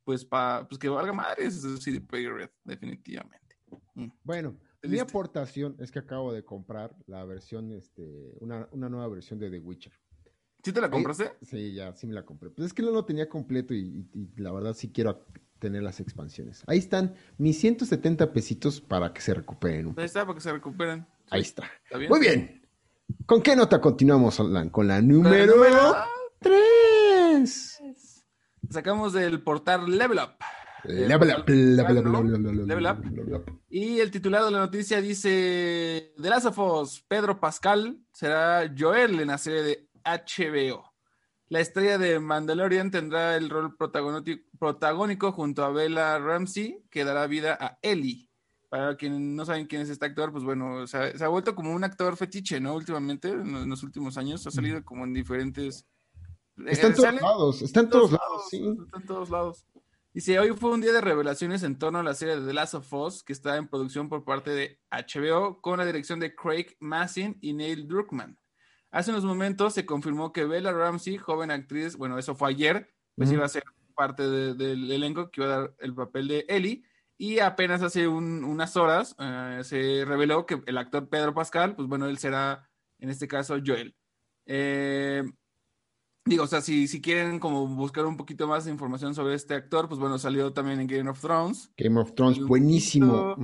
[0.04, 3.56] pues, pa, pues que valga madres CD Projekt definitivamente.
[3.94, 4.08] Mm.
[4.22, 9.38] Bueno, mi aportación es que acabo de comprar la versión, este, una, una nueva versión
[9.38, 9.92] de The Witcher.
[10.62, 11.32] ¿Sí te la compraste?
[11.42, 12.50] sí, ya, sí me la compré.
[12.50, 15.26] Pues es que no lo tenía completo y, la verdad sí quiero
[15.58, 16.62] tener las expansiones.
[16.66, 19.94] Ahí están mis 170 pesitos para que se recuperen.
[19.96, 21.06] Ahí está, para que se recuperen.
[21.30, 21.68] Ahí está.
[22.08, 22.61] Muy bien.
[23.26, 24.70] ¿Con qué nota continuamos, Alan?
[24.70, 25.94] Con la número,
[26.40, 27.82] 3.
[28.70, 30.36] Sacamos del portal Level Up.
[30.84, 36.58] Level up, level up, level up, Y el titulado de la noticia dice: De Last
[37.06, 40.92] Pedro Pascal será Joel en la serie de HBO.
[41.48, 47.56] La estrella de Mandalorian tendrá el rol protagónico junto a Bella Ramsey, que dará vida
[47.60, 48.31] a Ellie.
[48.72, 51.84] Para quienes no saben quién es este actor, pues bueno, se ha, vuelto como un
[51.84, 52.74] actor fetiche, ¿no?
[52.74, 55.86] Últimamente, en, los últimos años, ha salido como en diferentes...
[56.64, 58.74] Está en todos lados, está en todos, lados, sí.
[58.82, 59.66] Está en todos lados.
[60.14, 62.72] Dice, hoy fue un día de revelaciones en torno a la serie de The Last
[62.72, 66.74] of Us, que está en producción por parte de HBO, con la dirección de Craig
[66.80, 68.38] Massin y Neil Druckmann.
[68.90, 73.30] Hace unos momentos se confirmó que Bella Ramsey, joven actriz, bueno, eso fue ayer, pues
[73.30, 76.84] iba a ser parte del elenco que iba a dar el papel de Ellie.
[77.22, 82.06] Y apenas hace unas horas eh, se reveló que el actor Pedro Pascal, pues bueno,
[82.06, 83.94] él será en este caso Joel.
[84.44, 85.22] Eh,
[86.24, 89.54] digo, o sea, si, si quieren como buscar un poquito más de información sobre este
[89.54, 91.70] actor, pues bueno, salió también en Game of Thrones.
[91.76, 93.36] Game of Thrones, buenísimo.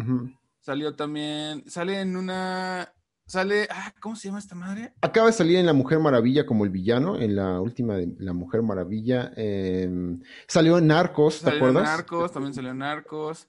[0.58, 2.92] Salió también, sale en una,
[3.28, 4.94] Sale, ah, ¿cómo se llama esta madre?
[5.02, 8.32] Acaba de salir en La Mujer Maravilla como el villano, en la última de La
[8.32, 9.32] Mujer Maravilla.
[9.36, 11.84] Em, salió en Narcos, ¿te acuerdas?
[11.84, 13.46] En Narcos, también salió en Narcos.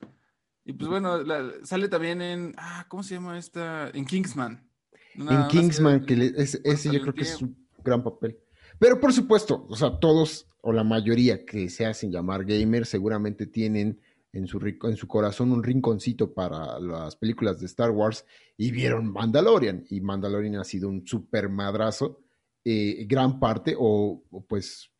[0.70, 1.18] Y pues bueno,
[1.64, 3.90] sale también en, ah, ¿cómo se llama esta?
[3.90, 4.70] En Kingsman.
[5.16, 8.38] en Kingsman, que ese yo creo que es un gran papel.
[8.78, 13.48] Pero por supuesto, o sea, todos o la mayoría que se hacen llamar gamers seguramente
[13.48, 14.00] tienen
[14.32, 18.24] en su, en su corazón un rinconcito para las películas de Star Wars
[18.56, 19.88] y vieron Mandalorian.
[19.90, 22.22] Y Mandalorian ha sido un super madrazo,
[22.64, 24.92] eh, gran parte, o, pues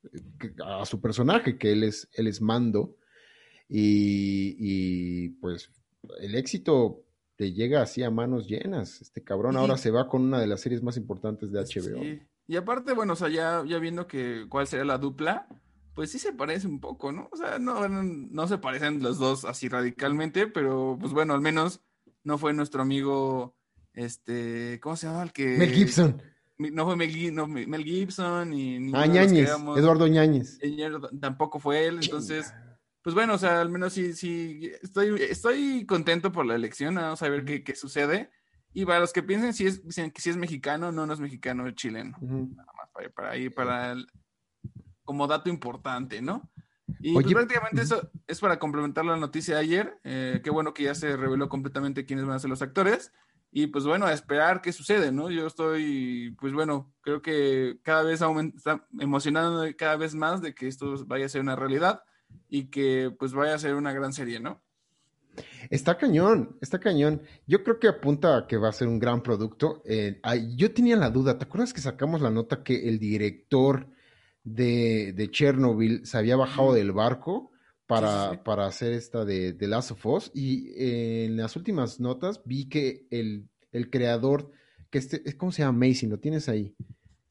[0.66, 2.96] a su personaje, que él es, él es Mando.
[3.70, 5.70] Y, pues
[6.20, 7.04] el éxito
[7.36, 9.02] te llega así a manos llenas.
[9.02, 12.04] Este cabrón ahora se va con una de las series más importantes de HBO.
[12.48, 15.48] Y aparte, bueno, o sea, ya, ya viendo que cuál sería la dupla,
[15.94, 17.30] pues sí se parece un poco, ¿no?
[17.32, 21.82] O sea, no, no, se parecen los dos así radicalmente, pero pues bueno, al menos
[22.24, 23.56] no fue nuestro amigo,
[23.94, 25.24] este, ¿cómo se llama?
[25.24, 25.58] El que...
[25.58, 26.22] Mel Gibson.
[26.58, 27.12] No fue Mel,
[27.84, 28.92] Gibson y...
[28.94, 30.60] Ah, Ñañez, Eduardo Ñañez.
[31.22, 32.52] Tampoco fue él, entonces...
[33.02, 37.22] Pues bueno, o sea, al menos sí, sí, estoy, estoy contento por la elección, vamos
[37.22, 38.30] a ver qué, qué sucede.
[38.74, 41.76] Y para los que piensen si es, si es mexicano, no, no es mexicano, es
[41.76, 42.18] chileno.
[42.22, 44.08] Nada más para, para ir para el,
[45.04, 46.52] como dato importante, ¿no?
[47.00, 50.00] Y pues, prácticamente eso es para complementar la noticia de ayer.
[50.04, 53.12] Eh, qué bueno que ya se reveló completamente quiénes van a ser los actores.
[53.52, 55.32] Y pues bueno, a esperar qué sucede, ¿no?
[55.32, 58.22] Yo estoy, pues bueno, creo que cada vez
[58.56, 62.04] está emocionado cada vez más de que esto vaya a ser una realidad
[62.50, 64.62] y que pues vaya a ser una gran serie, ¿no?
[65.70, 67.22] Está cañón, está cañón.
[67.48, 69.82] Yo creo que apunta a que va a ser un gran producto.
[69.86, 70.20] Eh,
[70.56, 73.88] yo tenía la duda, ¿te acuerdas que sacamos la nota que el director
[74.44, 77.52] de, de Chernobyl se había bajado del barco
[77.88, 80.32] para, para hacer esta de, de Last of Us?
[80.34, 84.52] Y eh, en las últimas notas vi que el, el creador,
[84.90, 85.88] que este, ¿cómo se llama?
[85.88, 86.76] Macy, ¿lo tienes ahí?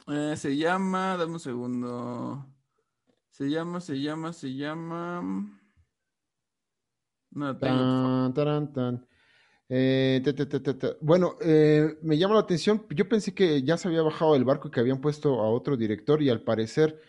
[0.07, 2.47] Eh, se llama, dame un segundo.
[3.39, 5.23] Se llama, se llama, se llama.
[7.31, 9.07] No, tan, tan, tan.
[9.69, 10.21] Eh,
[11.01, 12.85] bueno, eh, me llama la atención.
[12.91, 15.77] Yo pensé que ya se había bajado el barco y que habían puesto a otro
[15.77, 17.01] director y al parecer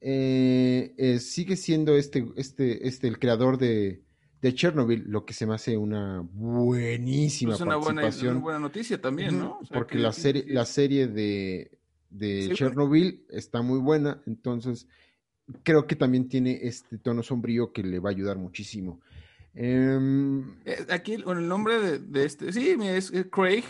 [0.00, 4.04] eh, sigue siendo este, este, este, el creador de,
[4.40, 8.20] de, Chernobyl, lo que se me hace una buenísima es una participación.
[8.20, 9.60] Buena, una buena noticia también, ¿no?
[9.70, 14.88] porque la serie, la serie de, de Chernobyl está muy buena, entonces
[15.62, 19.00] creo que también tiene este tono sombrío que le va a ayudar muchísimo.
[19.54, 23.64] Em, eh, aquí con el nombre de, este, sí, es, Craig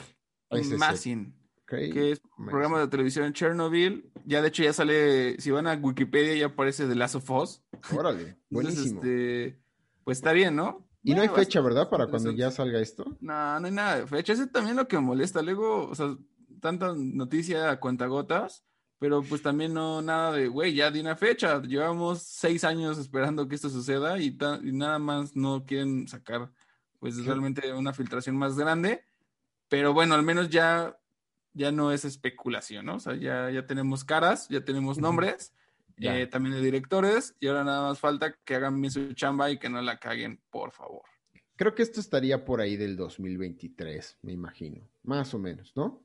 [0.78, 1.34] Massin,
[1.66, 4.10] que es un programa de televisión en Chernobyl.
[4.24, 7.62] Ya de hecho ya sale, si van a Wikipedia ya aparece The Last of Us.
[7.94, 9.00] Órale, buenísimo.
[9.00, 9.60] Este,
[10.04, 10.88] pues está bien, ¿no?
[11.02, 11.90] Y no hay fecha, ¿verdad?
[11.90, 13.04] Para cuando ya salga esto.
[13.20, 14.32] No, no hay nada de fecha.
[14.32, 15.42] Eso también lo que molesta.
[15.42, 16.16] Luego, o sea,
[16.60, 18.64] tanta noticia a cuentagotas
[18.98, 23.48] pero pues también no nada de, güey, ya di una fecha, llevamos seis años esperando
[23.48, 24.36] que esto suceda y,
[24.72, 26.50] nada más no quieren sacar
[27.00, 29.04] pues realmente una filtración más grande,
[29.68, 30.98] pero bueno, al menos ya,
[31.52, 32.96] ya no es especulación, ¿no?
[32.96, 35.52] O sea, ya, ya tenemos caras, ya tenemos nombres,
[35.98, 39.58] eh, también de directores, y ahora nada más falta que hagan bien su chamba y
[39.58, 41.02] que no la caguen, por favor.
[41.56, 46.03] Creo que esto estaría por ahí del 2023, me imagino, más o menos, ¿no?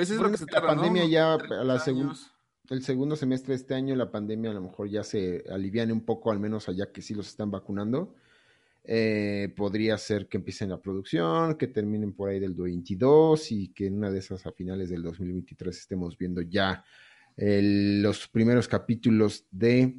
[0.00, 1.74] Pues es lo que se La pandemia ya, a la
[2.70, 6.06] el segundo semestre de este año, la pandemia a lo mejor ya se aliviane un
[6.06, 8.14] poco, al menos allá que sí los están vacunando.
[8.82, 13.88] Eh, podría ser que empiecen la producción, que terminen por ahí del 22 y que
[13.88, 16.82] en una de esas a finales del 2023 estemos viendo ya
[17.36, 19.98] los primeros capítulos de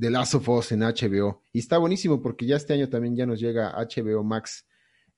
[0.00, 1.42] The Last of Us en HBO.
[1.52, 4.64] Y está buenísimo porque ya este año también ya nos llega HBO Max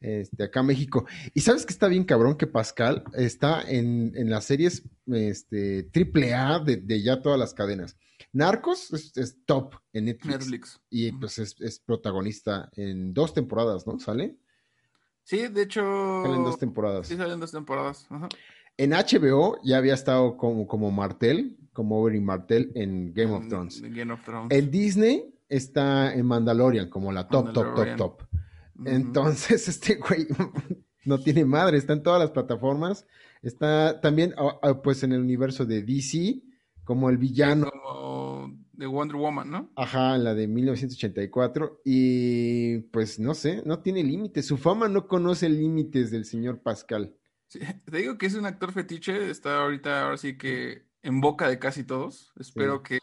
[0.01, 1.07] este, acá en México.
[1.35, 6.59] Y sabes que está bien cabrón que Pascal está en, las series este, triple A
[6.59, 7.97] de, ya todas las cadenas.
[8.33, 10.81] Narcos es, top en Netflix.
[10.91, 13.99] Y pues es, protagonista en dos temporadas, ¿no?
[13.99, 14.37] ¿Sale?
[15.25, 15.83] Sí, de hecho.
[16.25, 17.07] Salen dos temporadas.
[17.07, 18.09] Sí, salen dos temporadas.
[18.77, 23.83] En HBO ya había estado como, como Martel, como Oberyn Martel en Game of Thrones.
[24.51, 28.23] En Disney está en Mandalorian como la top, top, top, top.
[28.85, 30.27] Entonces, este güey
[31.05, 33.07] no tiene madre, está en todas las plataformas.
[33.43, 36.43] Está también, ah, ah, pues, en el universo de DC,
[36.85, 37.71] como el villano.
[37.71, 39.71] Como de Wonder Woman, ¿no?
[39.77, 41.83] Ajá, la de 1984.
[41.85, 44.47] Y pues, no sé, no tiene límites.
[44.47, 47.15] Su fama no conoce límites del señor Pascal.
[47.49, 51.59] te digo que es un actor fetiche, está ahorita, ahora sí que en boca de
[51.59, 52.33] casi todos.
[52.39, 52.99] Espero que,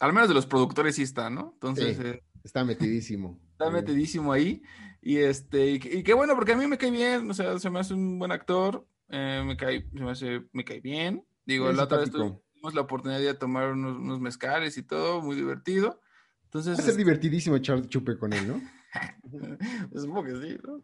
[0.00, 1.52] al menos de los productores sí está, ¿no?
[1.54, 1.98] Entonces.
[2.00, 3.40] Eh, está metidísimo.
[3.52, 4.62] está metidísimo ahí.
[5.06, 7.78] Y este, y, qué bueno, porque a mí me cae bien, o sea, se me
[7.78, 11.26] hace un buen actor, eh, me cae, se me hace, me cae bien.
[11.44, 15.36] Digo, la otra vez tuvimos la oportunidad de tomar unos, unos mezcales y todo, muy
[15.36, 16.00] divertido.
[16.44, 16.78] Entonces.
[16.78, 18.62] Va a ser divertidísimo echar chupe con él, ¿no?
[19.94, 20.80] Supongo que sí, ¿no?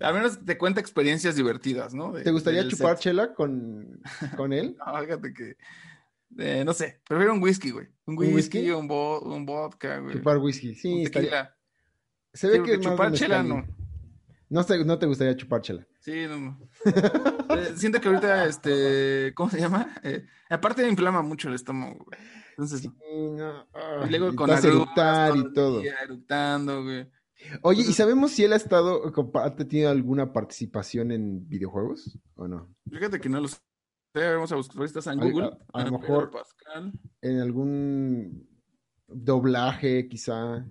[0.00, 2.14] Al menos te cuenta experiencias divertidas, ¿no?
[2.14, 4.00] ¿Te gustaría chupar chela con,
[4.38, 4.78] con él?
[4.86, 5.56] no, fíjate que.
[6.38, 7.88] Eh, no sé, prefiero un whisky, güey.
[8.06, 10.16] Un whisky, un, un, vodka, güey.
[10.16, 11.02] Chupar whisky, sí.
[11.02, 11.55] Estaría,
[12.36, 13.66] se ve que es chupar chela no.
[14.48, 15.86] No te, no te gustaría chupar chela.
[16.00, 16.58] Sí, no.
[17.48, 19.94] Eh, siento que ahorita, este, ¿cómo se llama?
[20.02, 22.20] Eh, aparte me inflama mucho el estómago, güey.
[22.50, 23.66] Entonces, sí, no.
[24.04, 25.80] y luego con vas eructar y todo.
[25.80, 27.08] Eructando, güey.
[27.62, 32.74] Oye, ¿y sabemos si él ha estado, ha tenido alguna participación en videojuegos o no?
[32.90, 33.58] Fíjate que no lo sé.
[34.14, 35.50] Vamos a buscar, estás en Google.
[35.72, 36.30] A, lo mejor
[37.20, 38.48] en algún
[39.06, 40.66] doblaje, quizá.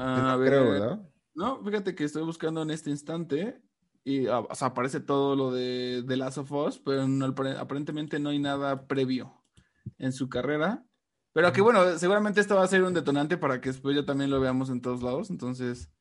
[0.00, 1.00] A ver, ¿verdad?
[1.34, 3.60] No, fíjate que estoy buscando en este instante
[4.02, 7.06] y ah, aparece todo lo de, de Last of Us, pero
[7.58, 9.44] aparentemente no hay nada previo
[9.98, 10.84] en su carrera.
[11.32, 14.30] Pero que bueno, seguramente esto va a ser un detonante para que después ya también
[14.30, 15.30] lo veamos en todos lados.
[15.30, 15.92] Entonces,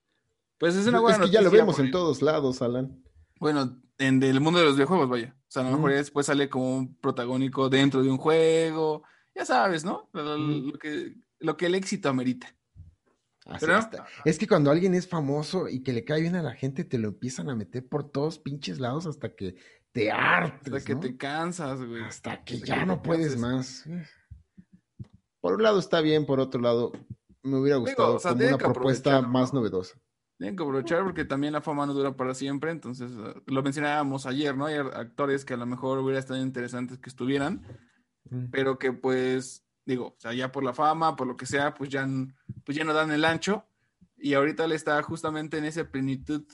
[0.57, 3.03] pues es una buena Es que ya lo vemos en todos lados, Alan.
[3.39, 5.35] Bueno, en el mundo de los videojuegos, vaya.
[5.47, 9.03] O sea, a lo mejor después sale como un protagónico dentro de un juego.
[9.35, 10.09] Ya sabes, ¿no?
[10.13, 12.55] Lo, que, lo que el éxito amerita.
[14.25, 16.97] Es que cuando alguien es famoso y que le cae bien a la gente, te
[16.97, 19.55] lo empiezan a meter por todos pinches lados hasta que
[19.91, 20.73] te hartes.
[20.73, 22.03] Hasta que te cansas, güey.
[22.03, 23.85] Hasta que ya no puedes más.
[25.41, 26.91] Por un lado está bien, por otro lado
[27.43, 29.97] me hubiera gustado como una propuesta más novedosa.
[30.37, 34.25] Tienen que aprovechar porque también la fama no dura para siempre, entonces uh, lo mencionábamos
[34.25, 34.67] ayer, ¿no?
[34.67, 37.61] Hay actores que a lo mejor hubiera estado interesantes que estuvieran,
[38.29, 38.45] mm.
[38.49, 41.89] pero que pues, digo, o sea, ya por la fama, por lo que sea, pues
[41.89, 42.07] ya,
[42.63, 43.65] pues ya no dan el ancho
[44.17, 46.45] y ahorita le está justamente en esa plenitud.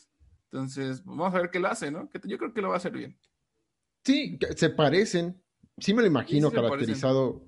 [0.51, 2.09] Entonces, vamos a ver qué lo hace, ¿no?
[2.09, 3.17] Que yo creo que lo va a hacer bien.
[4.03, 5.41] Sí, se parecen.
[5.77, 7.45] Sí me lo imagino caracterizado.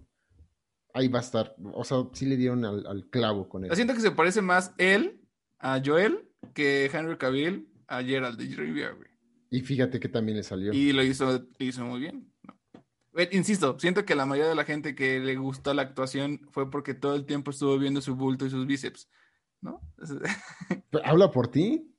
[0.93, 1.56] Ahí va a estar.
[1.73, 3.73] O sea, sí le dieron al, clavo con él.
[3.76, 5.21] Siento que se parece más él
[5.60, 9.08] a Joel que Henry Cavill a Gerald de Rivia, güey.
[9.50, 10.73] Y fíjate que también le salió.
[10.73, 12.34] Y lo hizo, hizo muy bien.
[13.32, 16.93] Insisto, siento que la mayoría de la gente que le gustó la actuación fue porque
[16.93, 19.10] todo el tiempo estuvo viendo su bulto y sus bíceps.
[19.62, 19.82] ¿no?
[21.03, 21.93] ¿Habla por ti?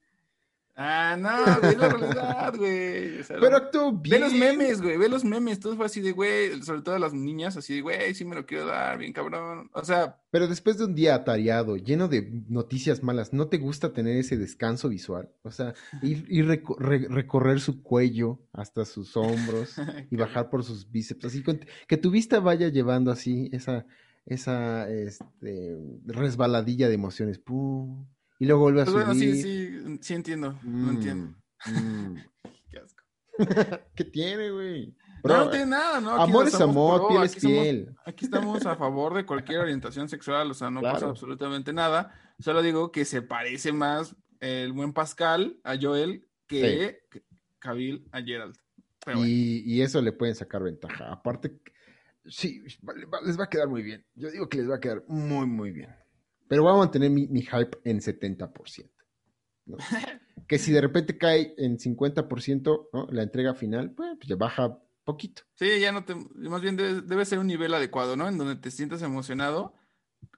[0.80, 3.24] Ah, no, ve la realidad, güey.
[3.26, 4.14] Pero actuó bien.
[4.14, 5.58] Ve los memes, güey, ve los memes.
[5.58, 8.46] Todo fue así de, güey, sobre todo las niñas, así de, güey, sí me lo
[8.46, 9.68] quiero dar, bien cabrón.
[9.72, 10.20] O sea.
[10.30, 14.36] Pero después de un día atareado, lleno de noticias malas, ¿no te gusta tener ese
[14.36, 15.28] descanso visual?
[15.42, 16.46] O sea, ir,
[16.78, 19.74] recorrer su cuello hasta sus hombros
[20.12, 21.24] y bajar por sus bíceps.
[21.24, 21.42] Así
[21.88, 23.84] que tu vista vaya llevando así esa
[24.28, 27.38] esa este, resbaladilla de emociones.
[27.38, 28.06] ¡pum!
[28.38, 29.34] Y luego vuelve a pues subir.
[29.34, 30.58] sí, sí, sí entiendo.
[30.62, 31.34] no entiendo.
[31.66, 32.24] Mm, mm.
[32.70, 33.04] Qué asco.
[33.94, 34.96] ¿Qué tiene, güey?
[35.24, 36.10] No, no tiene nada, ¿no?
[36.10, 37.96] amor es amor, piel es piel.
[38.06, 42.14] aquí estamos a favor de cualquier orientación sexual, o sea, no pasa absolutamente nada.
[42.38, 48.06] Solo digo que se parece más el buen Pascal a Joel que sí.
[48.12, 48.56] a Gerald.
[49.16, 51.10] y, y, eso le pueden sacar ventaja.
[51.10, 51.58] Aparte,
[52.28, 52.62] Sí,
[53.24, 54.04] les va a quedar muy bien.
[54.14, 55.94] Yo digo que les va a quedar muy, muy bien.
[56.48, 58.90] Pero voy a mantener mi, hype en 70%.
[60.48, 63.06] que si de repente cae en 50% ¿no?
[63.10, 65.42] la entrega final, pues, pues, ya baja poquito.
[65.54, 66.14] Sí, ya no te.
[66.14, 68.28] Más bien debe, ser un nivel adecuado, ¿no?
[68.28, 69.74] En donde te sientas emocionado,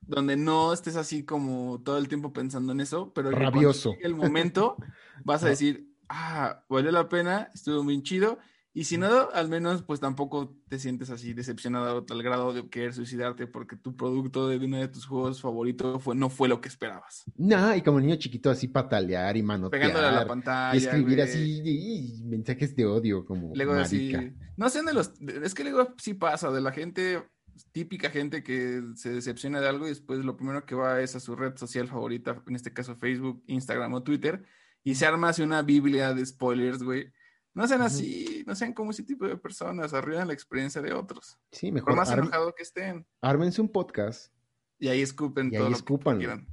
[0.03, 3.95] donde no estés así como todo el tiempo pensando en eso, pero rabioso.
[4.01, 4.77] el momento
[5.25, 8.39] vas a decir, ah, vale la pena, estuvo bien chido
[8.73, 12.69] y si no, al menos pues tampoco te sientes así decepcionado a tal grado de
[12.69, 16.61] querer suicidarte porque tu producto de uno de tus juegos favoritos fue, no fue lo
[16.61, 17.25] que esperabas.
[17.37, 19.83] No, y como niño chiquito así patalear y manotear.
[19.83, 20.75] Pegándole a la pantalla.
[20.75, 24.13] Y escribir así y, mensajes de odio como luego así,
[24.57, 27.25] No sé, de los, es que luego sí pasa de la gente,
[27.73, 31.21] típica gente que se decepciona de algo y después lo primero que va es a
[31.21, 34.45] su red social favorita, en este caso Facebook, Instagram o Twitter,
[34.85, 37.11] y se arma así una biblia de spoilers, güey
[37.53, 41.39] no sean así, no sean como ese tipo de personas, arruinan la experiencia de otros.
[41.51, 41.91] Sí, mejor.
[41.91, 43.07] Por más enojado que estén.
[43.21, 44.33] Ármense un podcast.
[44.79, 46.47] Y ahí escupen y todo ahí escupan,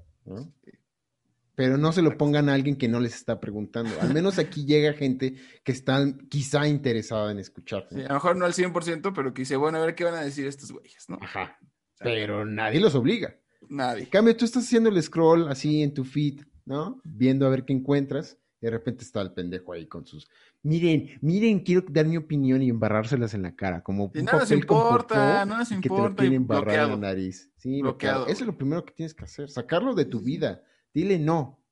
[1.56, 3.92] Pero no se lo pongan a alguien que no les está preguntando.
[4.02, 7.88] Al menos aquí llega gente que está quizá interesada en escuchar.
[7.92, 10.22] a lo mejor no al 100%, pero que dice, bueno, a ver qué van a
[10.22, 11.20] decir estos güeyes, ¿no?
[11.22, 11.58] Ajá.
[12.00, 13.36] pero nadie los obliga.
[13.70, 14.04] Nadie.
[14.04, 17.02] En cambio, tú estás haciendo el scroll así en tu feed, ¿no?
[17.04, 18.38] Viendo a ver qué encuentras.
[18.60, 20.28] Y de repente está el pendejo ahí con sus
[20.68, 25.46] miren, miren, quiero dar mi opinión y embarrárselas en la cara, como un no importa,
[25.46, 25.82] no nos importa.
[25.82, 27.52] Que te lo quieren embarrar en la nariz.
[27.58, 28.28] Sí, bloqueado.
[28.28, 30.62] Eso es lo primero que tienes que hacer, sacarlo de tu vida.
[30.94, 31.64] Dile no.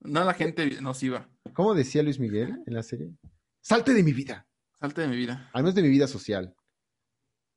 [0.00, 1.28] No la gente nociva.
[1.54, 3.10] ¿Cómo decía Luis Miguel en la serie?
[3.60, 4.46] Salte de mi vida.
[4.74, 5.50] Salte de mi vida.
[5.52, 6.54] Al menos de mi vida social.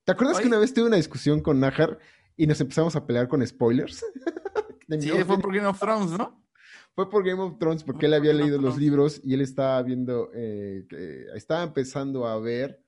[0.06, 2.00] ¿Te acuerdas que una vez tuve una discusión con Najar
[2.38, 4.04] y nos empezamos a pelear con spoilers?
[5.00, 6.42] sí, fue por Game of Thrones, ¿no?
[7.00, 10.32] Fue por Game of Thrones porque él había leído los libros y él estaba viendo,
[10.34, 10.86] eh,
[11.34, 12.84] estaba empezando a ver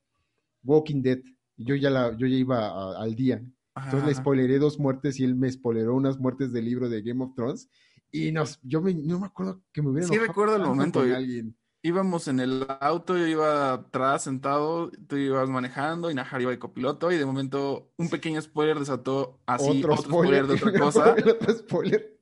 [0.65, 1.19] Walking Dead.
[1.56, 3.41] Yo ya, la, yo ya iba al día.
[3.74, 7.24] Entonces le spoileré dos muertes y él me spoileró unas muertes del libro de Game
[7.24, 7.69] of Thrones.
[8.12, 11.06] Y nos, yo no me acuerdo que me hubiera Sí, recuerdo el momento.
[11.06, 11.56] de alguien.
[11.84, 16.60] Íbamos en el auto, yo iba atrás sentado, tú ibas manejando y Najar iba de
[16.60, 21.15] copiloto y de momento un pequeño spoiler desató así otro, spoiler, de otra cosa.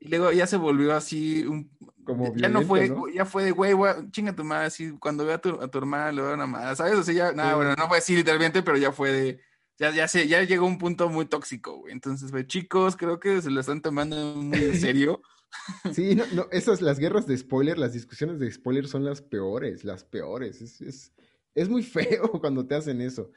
[0.01, 1.69] Y luego ya se volvió así un,
[2.05, 3.75] como ya no fue, ya fue de güey,
[4.11, 6.75] chinga tu madre, así cuando vea a tu, a tu hermana le a una madre,
[6.75, 6.93] ¿sabes?
[6.95, 9.41] O sea, ya, nada, bueno, no fue así literalmente, pero ya fue de,
[9.77, 11.93] ya, ya se, ya llegó un punto muy tóxico, güey.
[11.93, 15.21] Entonces, güey, chicos, creo que se lo están tomando muy en serio.
[15.93, 19.83] Sí, no, no, esas, las guerras de spoiler, las discusiones de spoiler son las peores,
[19.83, 20.61] las peores.
[20.61, 21.13] Es, es,
[21.55, 23.31] es muy feo cuando te hacen eso.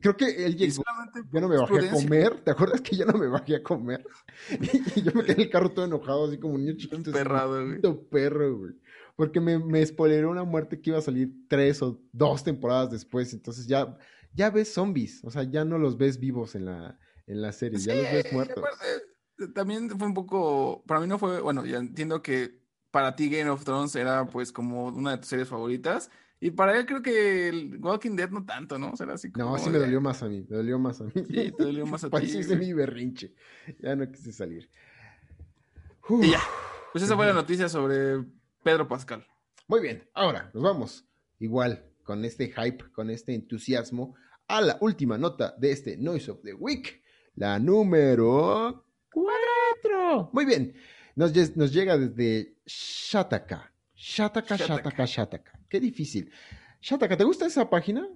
[0.00, 0.84] Creo que él llegó,
[1.32, 4.06] yo no me bajé a comer, ¿te acuerdas que yo no me bajé a comer?
[4.94, 7.10] Y, yo me quedé en el carro todo enojado, así como un niño chiquito.
[7.10, 7.80] Perrado, güey.
[8.08, 8.74] perro, güey.
[9.16, 13.32] Porque me, me spoileró una muerte que iba a salir tres o dos temporadas después,
[13.32, 13.98] entonces ya,
[14.32, 16.96] ya ves zombies, o sea, ya no los ves vivos en la,
[17.26, 18.64] en la serie, ya los ves muertos
[19.48, 22.60] también fue un poco, para mí no fue, bueno, ya entiendo que
[22.90, 26.10] para ti Game of Thrones era pues como una de tus series favoritas.
[26.42, 28.92] Y para él creo que el Walking Dead no tanto, ¿no?
[28.92, 31.12] O así como no, sí me dolió más a mí, me dolió más a mí.
[31.14, 32.42] Sí, te dolió más a ti.
[32.42, 33.34] de mi berrinche.
[33.78, 34.70] Ya no quise salir.
[36.08, 36.40] Y ya.
[36.92, 38.24] Pues esa fue la noticia sobre
[38.62, 39.26] Pedro Pascal.
[39.68, 41.04] Muy bien, ahora nos vamos
[41.38, 44.16] igual con este hype, con este entusiasmo
[44.48, 47.02] a la última nota de este Noise of the Week,
[47.36, 50.30] la número 4.
[50.32, 50.74] Muy bien,
[51.16, 53.72] nos, nos llega desde Shataka.
[53.94, 55.60] Shataka, Shataka, Shataka.
[55.68, 56.30] Qué difícil.
[56.80, 58.08] Shataka, ¿te gusta esa página?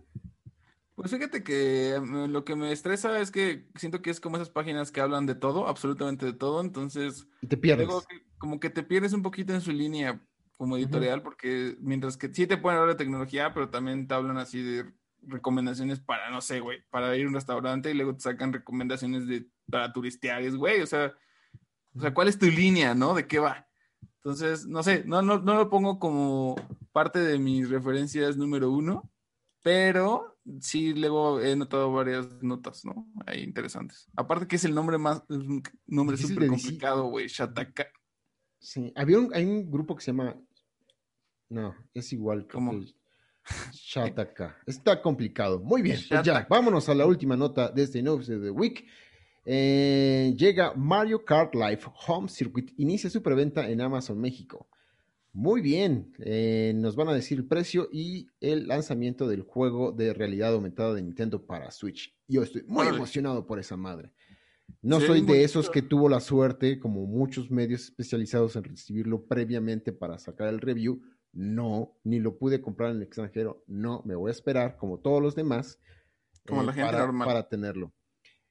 [0.95, 4.51] Pues fíjate que mm, lo que me estresa es que siento que es como esas
[4.51, 7.27] páginas que hablan de todo, absolutamente de todo, entonces...
[7.43, 7.89] Y te pierdes.
[8.39, 10.21] como que te pierdes un poquito en su línea
[10.57, 14.39] como editorial, porque mientras que sí te pueden hablar de tecnología, pero también te hablan
[14.39, 14.87] así de
[15.27, 19.27] recomendaciones para, no sé, güey, para ir a un restaurante y luego te sacan recomendaciones
[19.27, 21.15] de, para turistear, güey, o sea,
[21.97, 23.15] o sea, ¿cuál es tu línea, no?
[23.15, 23.69] ¿De qué va?
[24.17, 26.57] Entonces, no sé, no, no, no lo pongo como
[26.93, 29.11] parte de mis referencias número uno,
[29.63, 33.07] pero sí luego he notado varias notas, ¿no?
[33.27, 34.09] Ahí interesantes.
[34.17, 37.87] Aparte que es el nombre más, es un nombre súper complicado, güey, Shataka.
[38.59, 40.37] Sí, había un, hay un grupo que se llama,
[41.49, 42.49] no, es igual.
[42.51, 42.81] ¿Cómo?
[43.73, 44.57] Shataka.
[44.67, 45.61] Está complicado.
[45.61, 48.85] Muy bien, pues ya, vámonos a la última nota de este News de The Week.
[49.47, 54.69] Eh, llega Mario Kart Live Home Circuit, inicia su preventa en Amazon México.
[55.33, 60.15] Muy bien, eh, nos van a decir el precio y el lanzamiento del juego de
[60.15, 62.17] realidad aumentada de Nintendo para Switch.
[62.29, 64.13] Yo estoy muy emocionado por esa madre.
[64.81, 69.93] No soy de esos que tuvo la suerte, como muchos medios especializados en recibirlo previamente
[69.93, 71.03] para sacar el review.
[71.35, 73.65] No, ni lo pude comprar en el extranjero.
[73.67, 75.81] No, me voy a esperar, como todos los demás,
[76.47, 77.27] como la eh, gente para, normal.
[77.27, 77.93] para tenerlo.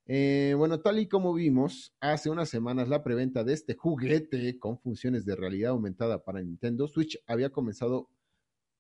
[0.06, 4.78] Eh, bueno, tal y como vimos hace unas semanas, la preventa de este juguete con
[4.78, 8.10] funciones de realidad aumentada para Nintendo Switch había comenzado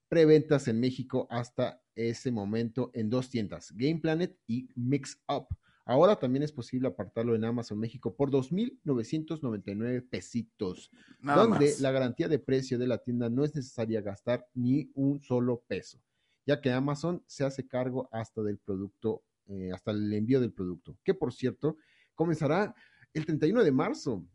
[0.09, 5.47] preventas en México hasta ese momento en dos tiendas, Game Planet y Mix Up.
[5.85, 12.39] Ahora también es posible apartarlo en Amazon México por 2.999 pesitos, donde la garantía de
[12.39, 15.99] precio de la tienda no es necesaria gastar ni un solo peso,
[16.45, 20.97] ya que Amazon se hace cargo hasta del producto eh, hasta el envío del producto,
[21.03, 21.77] que por cierto
[22.15, 22.73] comenzará
[23.13, 24.25] el 31 de marzo.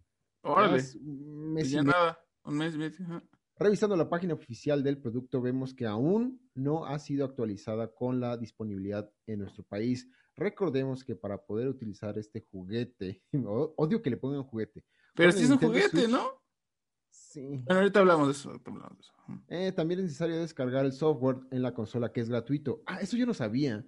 [0.43, 0.75] Órale.
[0.75, 2.75] Mes pues nada, un mes,
[3.57, 8.37] Revisando la página oficial del producto, vemos que aún no ha sido actualizada con la
[8.37, 10.09] disponibilidad en nuestro país.
[10.39, 13.23] Recordemos que para poder utilizar este juguete,
[13.77, 14.85] odio que le pongan juguete.
[15.15, 16.41] Pero si es un juguete, ¿no?
[17.11, 17.63] Sí.
[17.65, 18.53] Bueno, ahorita hablamos de eso.
[19.49, 22.83] Eh, también es necesario descargar el software en la consola que es gratuito.
[22.87, 23.85] Ah, eso yo no sabía.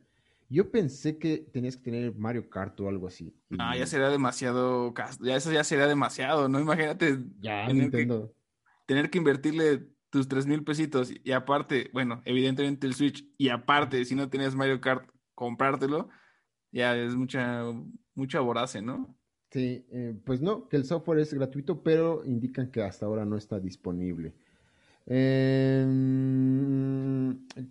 [0.48, 3.32] Yo pensé que tenías que tener Mario Kart o algo así.
[3.58, 4.92] Ah, ya sería demasiado.
[5.20, 6.58] Ya eso ya sería demasiado, ¿no?
[6.58, 7.20] Imagínate.
[7.38, 8.26] Ya, tener Nintendo.
[8.26, 8.34] Que,
[8.86, 14.04] tener que invertirle tus tres mil pesitos y aparte, bueno, evidentemente el Switch y aparte,
[14.04, 16.08] si no tenías Mario Kart, comprártelo,
[16.72, 17.64] ya es mucha,
[18.14, 19.14] mucha vorace, ¿no?
[19.50, 23.36] Sí, eh, pues no, que el software es gratuito, pero indican que hasta ahora no
[23.36, 24.34] está disponible.
[25.06, 25.90] Em,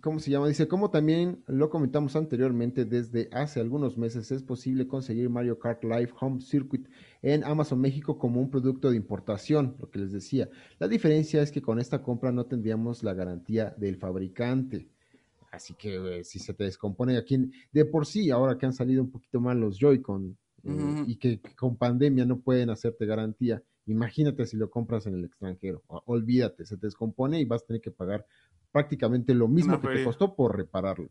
[0.02, 0.48] ¿Cómo se llama?
[0.48, 5.82] Dice, como también lo comentamos anteriormente, desde hace algunos meses es posible conseguir Mario Kart
[5.82, 6.86] Live Home Circuit
[7.22, 10.50] en Amazon México como un producto de importación, lo que les decía.
[10.78, 14.90] La diferencia es que con esta compra no tendríamos la garantía del fabricante.
[15.50, 19.02] Así que eh, si se te descompone aquí, de por sí, ahora que han salido
[19.02, 24.46] un poquito mal los Joy-Con eh, y que con pandemia no pueden hacerte garantía, Imagínate
[24.46, 25.82] si lo compras en el extranjero.
[25.88, 28.24] Olvídate, se te descompone y vas a tener que pagar
[28.70, 31.10] prácticamente lo mismo que te costó por repararlo.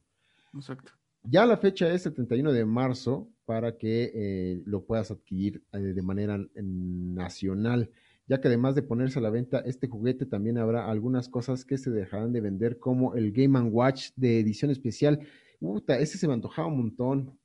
[0.54, 0.94] Exacto.
[1.24, 6.40] Ya la fecha es 71 de marzo para que eh, lo puedas adquirir de manera
[6.56, 7.90] nacional,
[8.30, 11.78] ya que además de ponerse a la venta este juguete, también habrá algunas cosas que
[11.78, 15.20] se dejarán de vender, como el Game ¡Watch de edición especial.
[15.60, 17.38] Puta, ese se me antojaba un montón.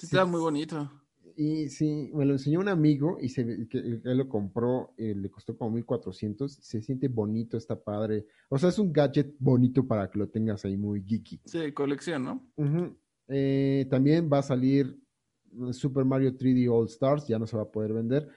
[0.00, 0.90] está muy bonito
[1.36, 5.30] y sí, me lo enseñó un amigo y se, que, él lo compró, eh, le
[5.30, 8.26] costó como 1400, se siente bonito, está padre.
[8.48, 11.40] O sea, es un gadget bonito para que lo tengas ahí muy geeky.
[11.44, 12.96] Sí, colección, ¿no?
[13.28, 14.98] Eh, también va a salir
[15.72, 18.28] Super Mario 3D All Stars, ya no se va a poder vender.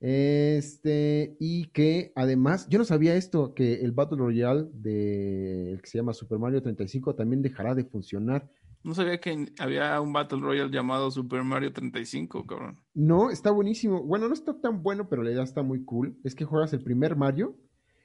[0.00, 5.88] Este, y que además, yo no sabía esto, que el Battle Royale de el que
[5.88, 8.48] se llama Super Mario 35 también dejará de funcionar.
[8.84, 12.80] No sabía que había un Battle Royale llamado Super Mario 35, cabrón.
[12.94, 14.02] No, está buenísimo.
[14.04, 16.16] Bueno, no está tan bueno, pero la idea está muy cool.
[16.22, 17.56] Es que juegas el primer Mario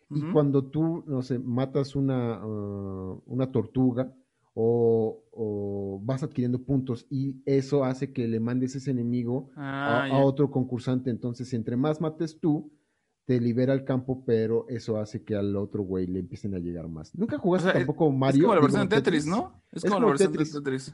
[0.09, 4.13] y cuando tú, no sé, matas una, uh, una tortuga
[4.55, 10.51] o, vas adquiriendo puntos y eso hace que le mandes ese enemigo a, ah, otro
[10.51, 11.09] concursante.
[11.09, 12.71] Entonces, entre más mates tú,
[13.25, 16.87] te libera el campo, pero eso hace que al otro güey le empiecen a llegar
[16.89, 17.15] más.
[17.15, 18.41] Nunca jugaste tampoco Mario.
[18.41, 19.63] Es como la versión de Tetris, ¿no?
[19.71, 20.93] Es, como, la versión de Tetris.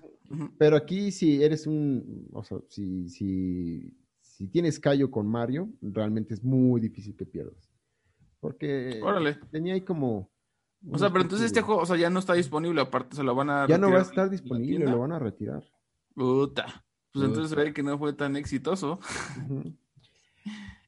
[0.57, 6.35] Pero aquí si eres un, o sea, si, si, si tienes callo con Mario, realmente
[6.35, 7.69] es muy difícil que pierdas.
[8.39, 9.37] Porque Órale.
[9.51, 10.31] tenía ahí como...
[10.87, 13.35] O sea, pero entonces este juego, o sea, ya no está disponible, aparte se lo
[13.35, 15.63] van a Ya no va a estar disponible, lo van a retirar.
[16.15, 16.85] Puta.
[17.11, 17.61] Pues entonces Puta.
[17.61, 18.99] se ve que no fue tan exitoso.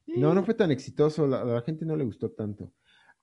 [0.06, 2.72] No, no fue tan exitoso, la, a la gente no le gustó tanto.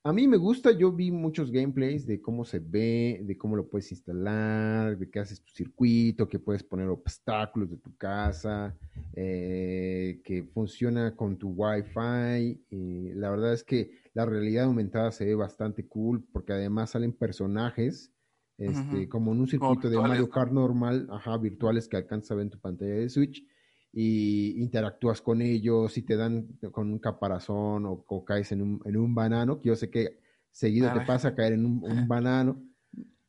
[0.01, 3.67] A mí me gusta, yo vi muchos gameplays de cómo se ve, de cómo lo
[3.67, 8.78] puedes instalar, de que haces tu circuito, que puedes poner obstáculos de tu casa,
[9.13, 12.63] eh, que funciona con tu Wi-Fi.
[12.72, 17.13] eh, la verdad es que la realidad aumentada se ve bastante cool porque además salen
[17.13, 18.11] personajes,
[18.57, 20.30] este, como en un circuito de Mario.
[20.30, 23.45] Kart normal, ajá, virtuales que alcanzas a ver en tu pantalla de Switch
[23.93, 28.82] y interactúas con ellos y te dan con un caparazón o, o caes en un,
[28.84, 30.20] en un banano, que yo sé que
[30.51, 32.61] seguido te pasa caer en un, un banano,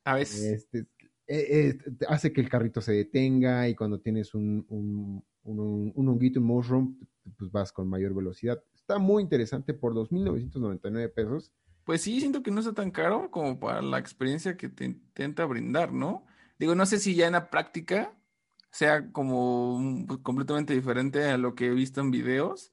[0.04, 0.64] A veces.
[0.64, 0.88] este,
[1.32, 1.78] eh, eh,
[2.08, 6.46] hace que el carrito se detenga y cuando tienes un, un, un, un honguito, un
[6.46, 6.98] mushroom,
[7.38, 8.60] pues vas con mayor velocidad.
[8.74, 11.52] Está muy interesante por 2.999 pesos.
[11.84, 15.44] Pues sí, siento que no está tan caro como para la experiencia que te intenta
[15.44, 16.26] brindar, ¿no?
[16.58, 18.12] Digo, no sé si ya en la práctica
[18.72, 22.72] sea como pues, completamente diferente a lo que he visto en videos,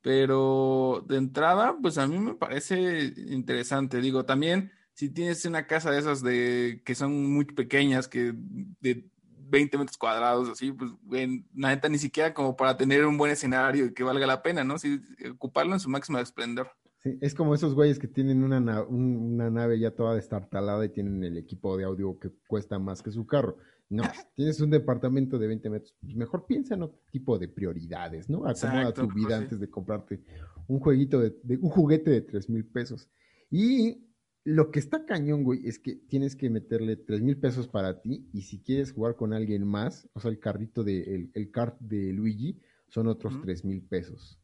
[0.00, 4.00] pero de entrada, pues a mí me parece interesante.
[4.00, 8.32] Digo, también si tienes una casa de esas de que son muy pequeñas, que
[8.80, 9.08] de
[9.48, 13.30] 20 metros cuadrados, así, pues, güey, la neta, ni siquiera como para tener un buen
[13.32, 14.78] escenario y que valga la pena, ¿no?
[14.78, 16.70] Sí, ocuparlo en su máximo esplendor.
[17.02, 20.84] Sí, es como esos güeyes que tienen una, na- un- una nave ya toda destartalada
[20.84, 23.58] y tienen el equipo de audio que cuesta más que su carro.
[23.90, 24.02] No,
[24.36, 28.46] tienes un departamento de 20 metros, pues mejor piensa en otro tipo de prioridades, ¿no?
[28.46, 29.42] Acomoda Exacto, tu pues vida sí.
[29.44, 30.22] antes de comprarte
[30.68, 33.10] un jueguito de, de- un juguete de 3 mil pesos.
[33.50, 34.06] Y
[34.44, 38.28] lo que está cañón, güey, es que tienes que meterle 3 mil pesos para ti
[38.32, 41.78] y si quieres jugar con alguien más, o sea, el carrito de, el, el kart
[41.80, 43.40] de Luigi son otros.
[43.42, 44.38] 3 mil pesos.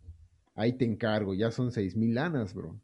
[0.54, 2.80] Ahí te encargo, ya son 6 mil lanas, bro.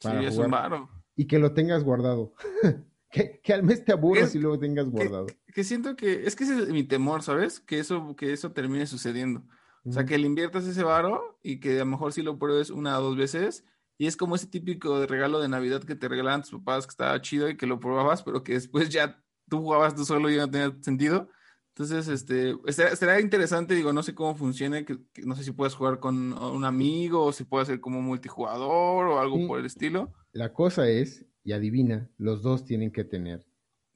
[0.00, 0.46] Sí, es jugar.
[0.46, 0.90] un varo.
[1.16, 2.32] Y que lo tengas guardado.
[3.10, 5.26] que, que al mes te aburras y luego tengas guardado.
[5.54, 7.60] Que siento que, es que ese es mi temor, ¿sabes?
[7.60, 9.44] Que eso, que eso termine sucediendo.
[9.84, 12.70] O sea, que le inviertas ese varo y que a lo mejor sí lo pruebes
[12.70, 13.64] una o dos veces.
[13.98, 16.90] Y es como ese típico de regalo de Navidad que te regalaban tus papás, que
[16.90, 20.36] estaba chido y que lo probabas, pero que después ya tú jugabas tú solo y
[20.36, 21.28] no tenía sentido.
[21.68, 25.52] Entonces, este, será, será interesante, digo, no sé cómo funcione, que, que no sé si
[25.52, 29.46] puedes jugar con un amigo o si puede ser como multijugador o algo Sí.
[29.46, 30.12] por el estilo.
[30.32, 33.46] La cosa es, y adivina, los dos tienen que tener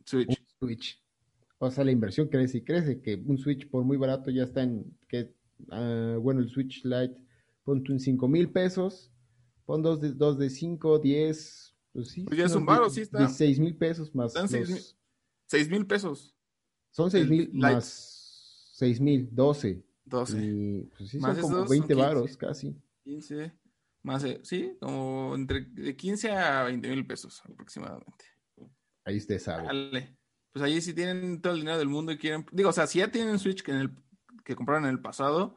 [0.05, 0.29] Switch.
[0.29, 1.03] un Switch.
[1.59, 4.63] O sea, la inversión crece y crece, que un Switch por muy barato ya está
[4.63, 5.35] en, que,
[5.71, 7.17] ah, bueno, el Switch Lite,
[7.65, 9.11] pon tú en 5 mil pesos,
[9.67, 12.23] pon dos de, dos de 5, 10, pues sí.
[12.25, 13.19] Pues ya es un varo, sí está.
[13.19, 14.97] 16 mil pesos más Están seis los- mil-
[15.49, 16.35] Seis mil pesos.
[16.91, 19.83] son 6 el mil más 6 mil, 12.
[20.05, 20.39] 12.
[20.45, 22.15] Y pues sí, Más son como esos, 20 son 15.
[22.15, 22.77] varos casi.
[23.05, 23.53] 15,
[24.03, 28.25] más, eh, sí, como entre de 15 a 20 mil pesos aproximadamente.
[29.05, 29.65] Ahí usted sabe.
[29.65, 30.17] Dale.
[30.53, 32.99] Pues ahí si tienen todo el dinero del mundo y quieren, digo, o sea, si
[33.01, 33.91] ya tienen Switch que, en el,
[34.45, 35.55] que compraron en el pasado,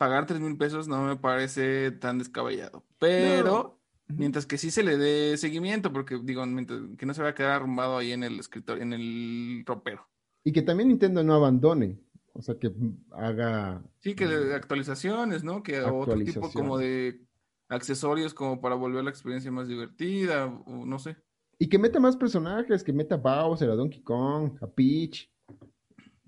[0.00, 2.82] pagar 3 mil pesos no me parece tan descabellado.
[2.98, 3.78] Pero,
[4.08, 7.34] mientras que sí se le dé seguimiento, porque digo, mientras, que no se va a
[7.34, 10.08] quedar arrumbado ahí en el escritorio, en el ropero.
[10.42, 12.00] Y que también Nintendo no abandone.
[12.32, 12.72] O sea, que
[13.10, 13.84] haga.
[13.98, 14.24] Sí, que
[14.54, 15.62] actualizaciones, ¿no?
[15.62, 17.20] Que otro tipo como de
[17.68, 21.18] accesorios como para volver la experiencia más divertida, o no sé.
[21.58, 25.30] Y que meta más personajes, que meta a Bowser, a Donkey Kong, a Peach.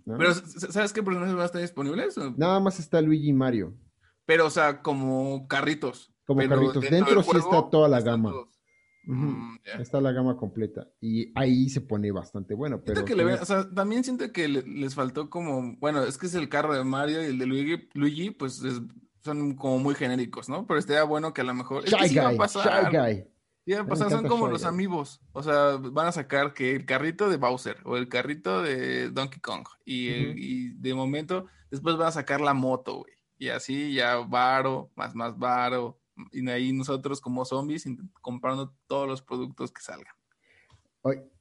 [0.05, 0.17] ¿No?
[0.19, 2.17] Pero, ¿sabes qué personajes van a estar disponibles?
[2.37, 3.75] Nada más está Luigi y Mario.
[4.27, 6.13] Pero, o sea, como carritos.
[6.27, 6.83] Como Pero carritos.
[6.83, 8.33] dentro sí juego está toda la gama.
[9.05, 9.57] Mm.
[9.81, 10.87] Está la gama completa.
[11.01, 12.81] Y ahí se pone bastante bueno.
[12.85, 16.05] Pero que le ven- tienes- o sea, también siento que le- les faltó como, bueno,
[16.05, 18.81] es que es el carro de Mario y el de Luigi, Luigi pues es-
[19.25, 20.67] son como muy genéricos, ¿no?
[20.67, 22.91] Pero estaría bueno que a lo mejor, es que Shy sí va a Guy, pasar,
[22.93, 23.25] Shy Guy.
[23.65, 26.53] Sí va a Me pasar, son encanta como los amigos, o sea, van a sacar
[26.55, 31.97] que el carrito de Bowser o el carrito de Donkey Kong y, de momento después
[31.97, 36.01] van a sacar la moto, güey, y así ya varo, más más varo,
[36.31, 37.87] y ahí nosotros como zombies
[38.21, 40.15] comprando todos los productos que salgan.
[41.03, 41.33] Oye,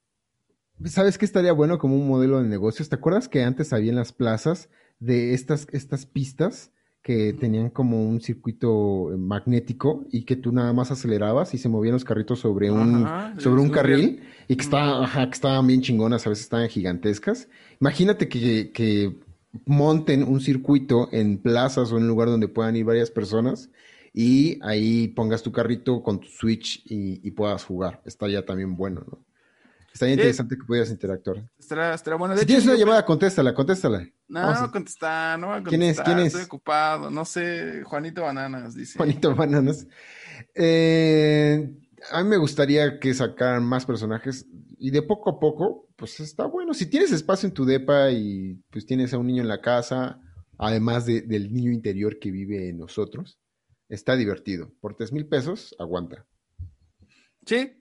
[0.85, 2.89] ¿Sabes qué estaría bueno como un modelo de negocios?
[2.89, 4.69] ¿Te acuerdas que antes había en las plazas
[4.99, 6.71] de estas, estas pistas
[7.01, 11.67] que tenían como un circuito eh, magnético y que tú nada más acelerabas y se
[11.67, 15.81] movían los carritos sobre un, Ajá, sobre un carril y que, ajá, que estaban bien
[15.81, 17.47] chingonas, a veces estaban gigantescas?
[17.79, 19.19] Imagínate que, que
[19.65, 23.71] monten un circuito en plazas o en un lugar donde puedan ir varias personas
[24.13, 28.01] y ahí pongas tu carrito con tu Switch y, y puedas jugar.
[28.05, 29.30] Estaría también bueno, ¿no?
[29.93, 31.49] Estaría interesante que pudieras interactuar.
[31.59, 32.33] Estará, estará bueno.
[32.33, 34.07] De Si hecho, tienes una llamada, contéstala, contéstala.
[34.27, 35.97] No, Vamos a- no voy a contestar, no voy a ¿Quién es?
[35.97, 36.05] contestar.
[36.05, 36.33] ¿Quién es?
[36.33, 37.83] Estoy ocupado, no sé.
[37.83, 38.97] Juanito Bananas dice.
[38.97, 39.85] Juanito Bananas.
[40.55, 41.69] Eh,
[42.11, 44.45] a mí me gustaría que sacaran más personajes
[44.77, 46.73] y de poco a poco, pues está bueno.
[46.73, 50.19] Si tienes espacio en tu depa y pues tienes a un niño en la casa,
[50.57, 53.39] además de- del niño interior que vive en nosotros,
[53.89, 54.71] está divertido.
[54.79, 56.25] Por tres mil pesos, aguanta.
[57.45, 57.73] Sí,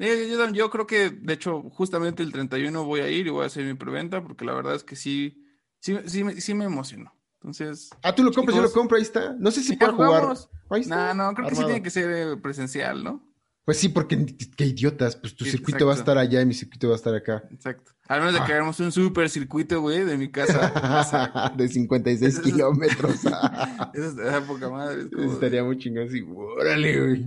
[0.54, 3.64] yo, creo que, de hecho, justamente el 31 voy a ir y voy a hacer
[3.64, 5.44] mi preventa porque la verdad es que sí,
[5.80, 7.14] sí, sí, me- sí me emocionó.
[7.42, 9.34] Entonces, Ah, tú lo compras, yo lo compro, ahí está.
[9.38, 10.34] No sé si puedo jugar.
[10.70, 13.26] Ahí está, No, no, creo que sí tiene que ser presencial, ¿no?
[13.64, 16.54] Pues sí, porque qué idiotas, pues tu Sí, circuito va a estar allá y mi
[16.54, 17.44] circuito va a estar acá.
[17.52, 17.92] Exacto.
[18.08, 18.46] Al menos de Ah.
[18.46, 21.52] que hagamos un super circuito, güey, de mi casa.
[21.56, 23.14] de 56 Eso es- kilómetros.
[23.94, 25.02] Esa estaría poca madre.
[25.02, 26.22] es como- Estaría muy chingón así.
[26.22, 27.26] Órale, güey.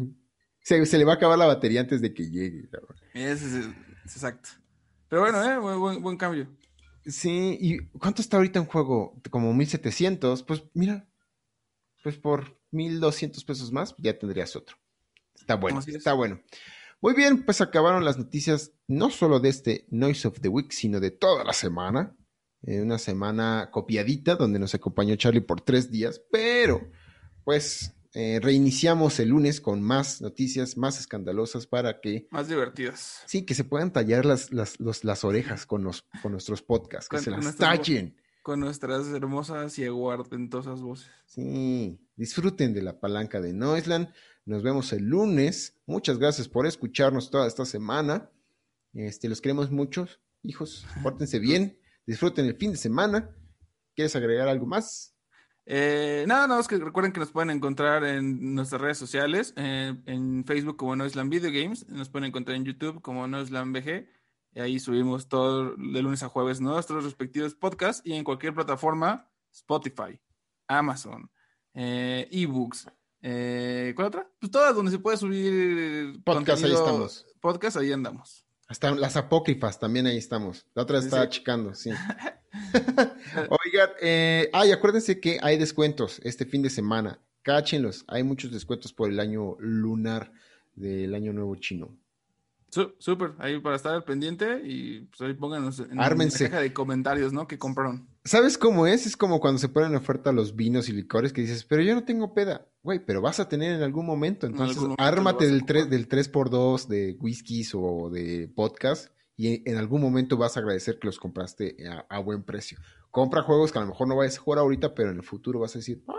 [0.64, 2.70] Se, se le va a acabar la batería antes de que llegue.
[3.14, 3.68] es, es
[4.05, 4.49] exacto.
[5.09, 6.47] Pero bueno, eh, buen, buen, buen cambio.
[7.05, 9.22] Sí, ¿y cuánto está ahorita en juego?
[9.30, 10.43] Como 1700.
[10.43, 11.07] Pues mira,
[12.01, 14.78] pues por 1200 pesos más ya tendrías otro.
[15.36, 15.88] Está bueno, es.
[15.88, 16.41] está bueno.
[17.01, 20.99] Muy bien, pues acabaron las noticias no solo de este Noise of the Week, sino
[20.99, 22.16] de toda la semana.
[22.61, 26.89] Eh, una semana copiadita donde nos acompañó Charlie por tres días, pero
[27.43, 33.24] pues eh, reiniciamos el lunes con más noticias más escandalosas para que Más divertidas.
[33.26, 37.09] sí, que se puedan tallar las, las, los- las orejas con, los, con nuestros podcasts,
[37.09, 38.16] que Con- se las tallen.
[38.43, 41.07] Con nuestras hermosas y aguardentosas voces.
[41.26, 44.09] Sí, disfruten de la palanca de Noisland.
[44.45, 45.78] Nos vemos el lunes.
[45.86, 48.30] Muchas gracias por escucharnos toda esta semana.
[48.93, 50.86] Este, los queremos muchos, hijos.
[51.03, 51.80] Pórtense bien.
[52.05, 53.30] Disfruten el fin de semana.
[53.95, 55.12] ¿Quieres agregar algo más?
[55.66, 59.95] Eh, nada, nada más que recuerden que nos pueden encontrar en nuestras redes sociales, eh,
[60.05, 64.07] en Facebook como Noisland Video Games, nos pueden encontrar en YouTube como Noisland VG,
[64.55, 69.30] y ahí subimos todo de lunes a jueves nuestros respectivos podcasts y en cualquier plataforma,
[69.51, 70.20] Spotify,
[70.68, 71.32] Amazon,
[71.74, 72.88] eh, ebooks,
[73.22, 74.30] eh, ¿cuál otra?
[74.39, 77.26] Pues todas donde se puede subir Podcast, ahí estamos.
[77.39, 78.45] Podcast, ahí andamos.
[78.74, 80.65] Hasta las apócrifas también ahí estamos.
[80.74, 81.30] La otra estaba sí.
[81.30, 81.91] checando, sí.
[83.63, 87.19] Oigan, eh, ay, acuérdense que hay descuentos este fin de semana.
[87.43, 88.03] Cáchenlos.
[88.07, 90.32] Hay muchos descuentos por el año lunar
[90.74, 91.95] del año nuevo chino.
[92.97, 96.45] Súper, ahí para estar al pendiente y pues ahí pónganos en Ármense.
[96.45, 97.47] la caja de comentarios, ¿no?
[97.47, 98.07] Que compraron.
[98.26, 99.05] ¿Sabes cómo es?
[99.05, 101.93] Es como cuando se ponen en oferta los vinos y licores que dices, pero yo
[101.93, 102.67] no tengo peda.
[102.82, 104.45] Güey, pero vas a tener en algún momento.
[104.45, 105.97] En Entonces, algún momento ármate del 3, ocupar.
[105.99, 111.07] del 3x2 de whiskies o de podcast y en algún momento vas a agradecer que
[111.07, 112.78] los compraste a, a buen precio.
[113.11, 115.59] Compra juegos que a lo mejor no vayas a jugar ahorita, pero en el futuro
[115.59, 116.13] vas a decir, ah,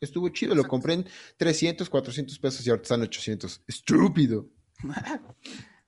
[0.00, 1.06] estuvo chido, lo compré en
[1.36, 3.62] 300, 400 pesos y ahorita están 800.
[3.66, 4.48] Estúpido.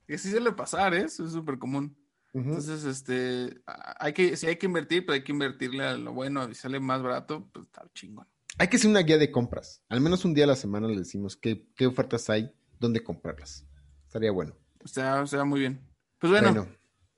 [0.07, 1.03] Que sí suele pasar, ¿eh?
[1.03, 1.97] Eso es súper común.
[2.33, 6.47] Entonces, este, hay que, si hay que invertir, pero hay que invertirle a lo bueno
[6.49, 8.27] y sale más barato, pues está chingón.
[8.59, 9.81] Hay que hacer una guía de compras.
[9.89, 13.65] Al menos un día a la semana le decimos qué, qué ofertas hay, dónde comprarlas.
[14.05, 14.55] Estaría bueno.
[14.83, 15.81] O sea, o sea, muy bien.
[16.19, 16.67] Pues bueno, Bueno,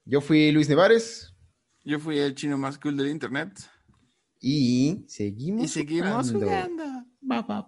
[0.05, 1.33] yo fui Luis Nevares
[1.85, 3.57] yo fui el chino más cool del internet.
[4.39, 6.45] y seguimos Y seguimos jugando.
[6.45, 6.83] jugando.
[7.21, 7.63] Bye, bye,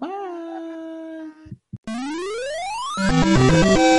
[3.77, 3.90] bye.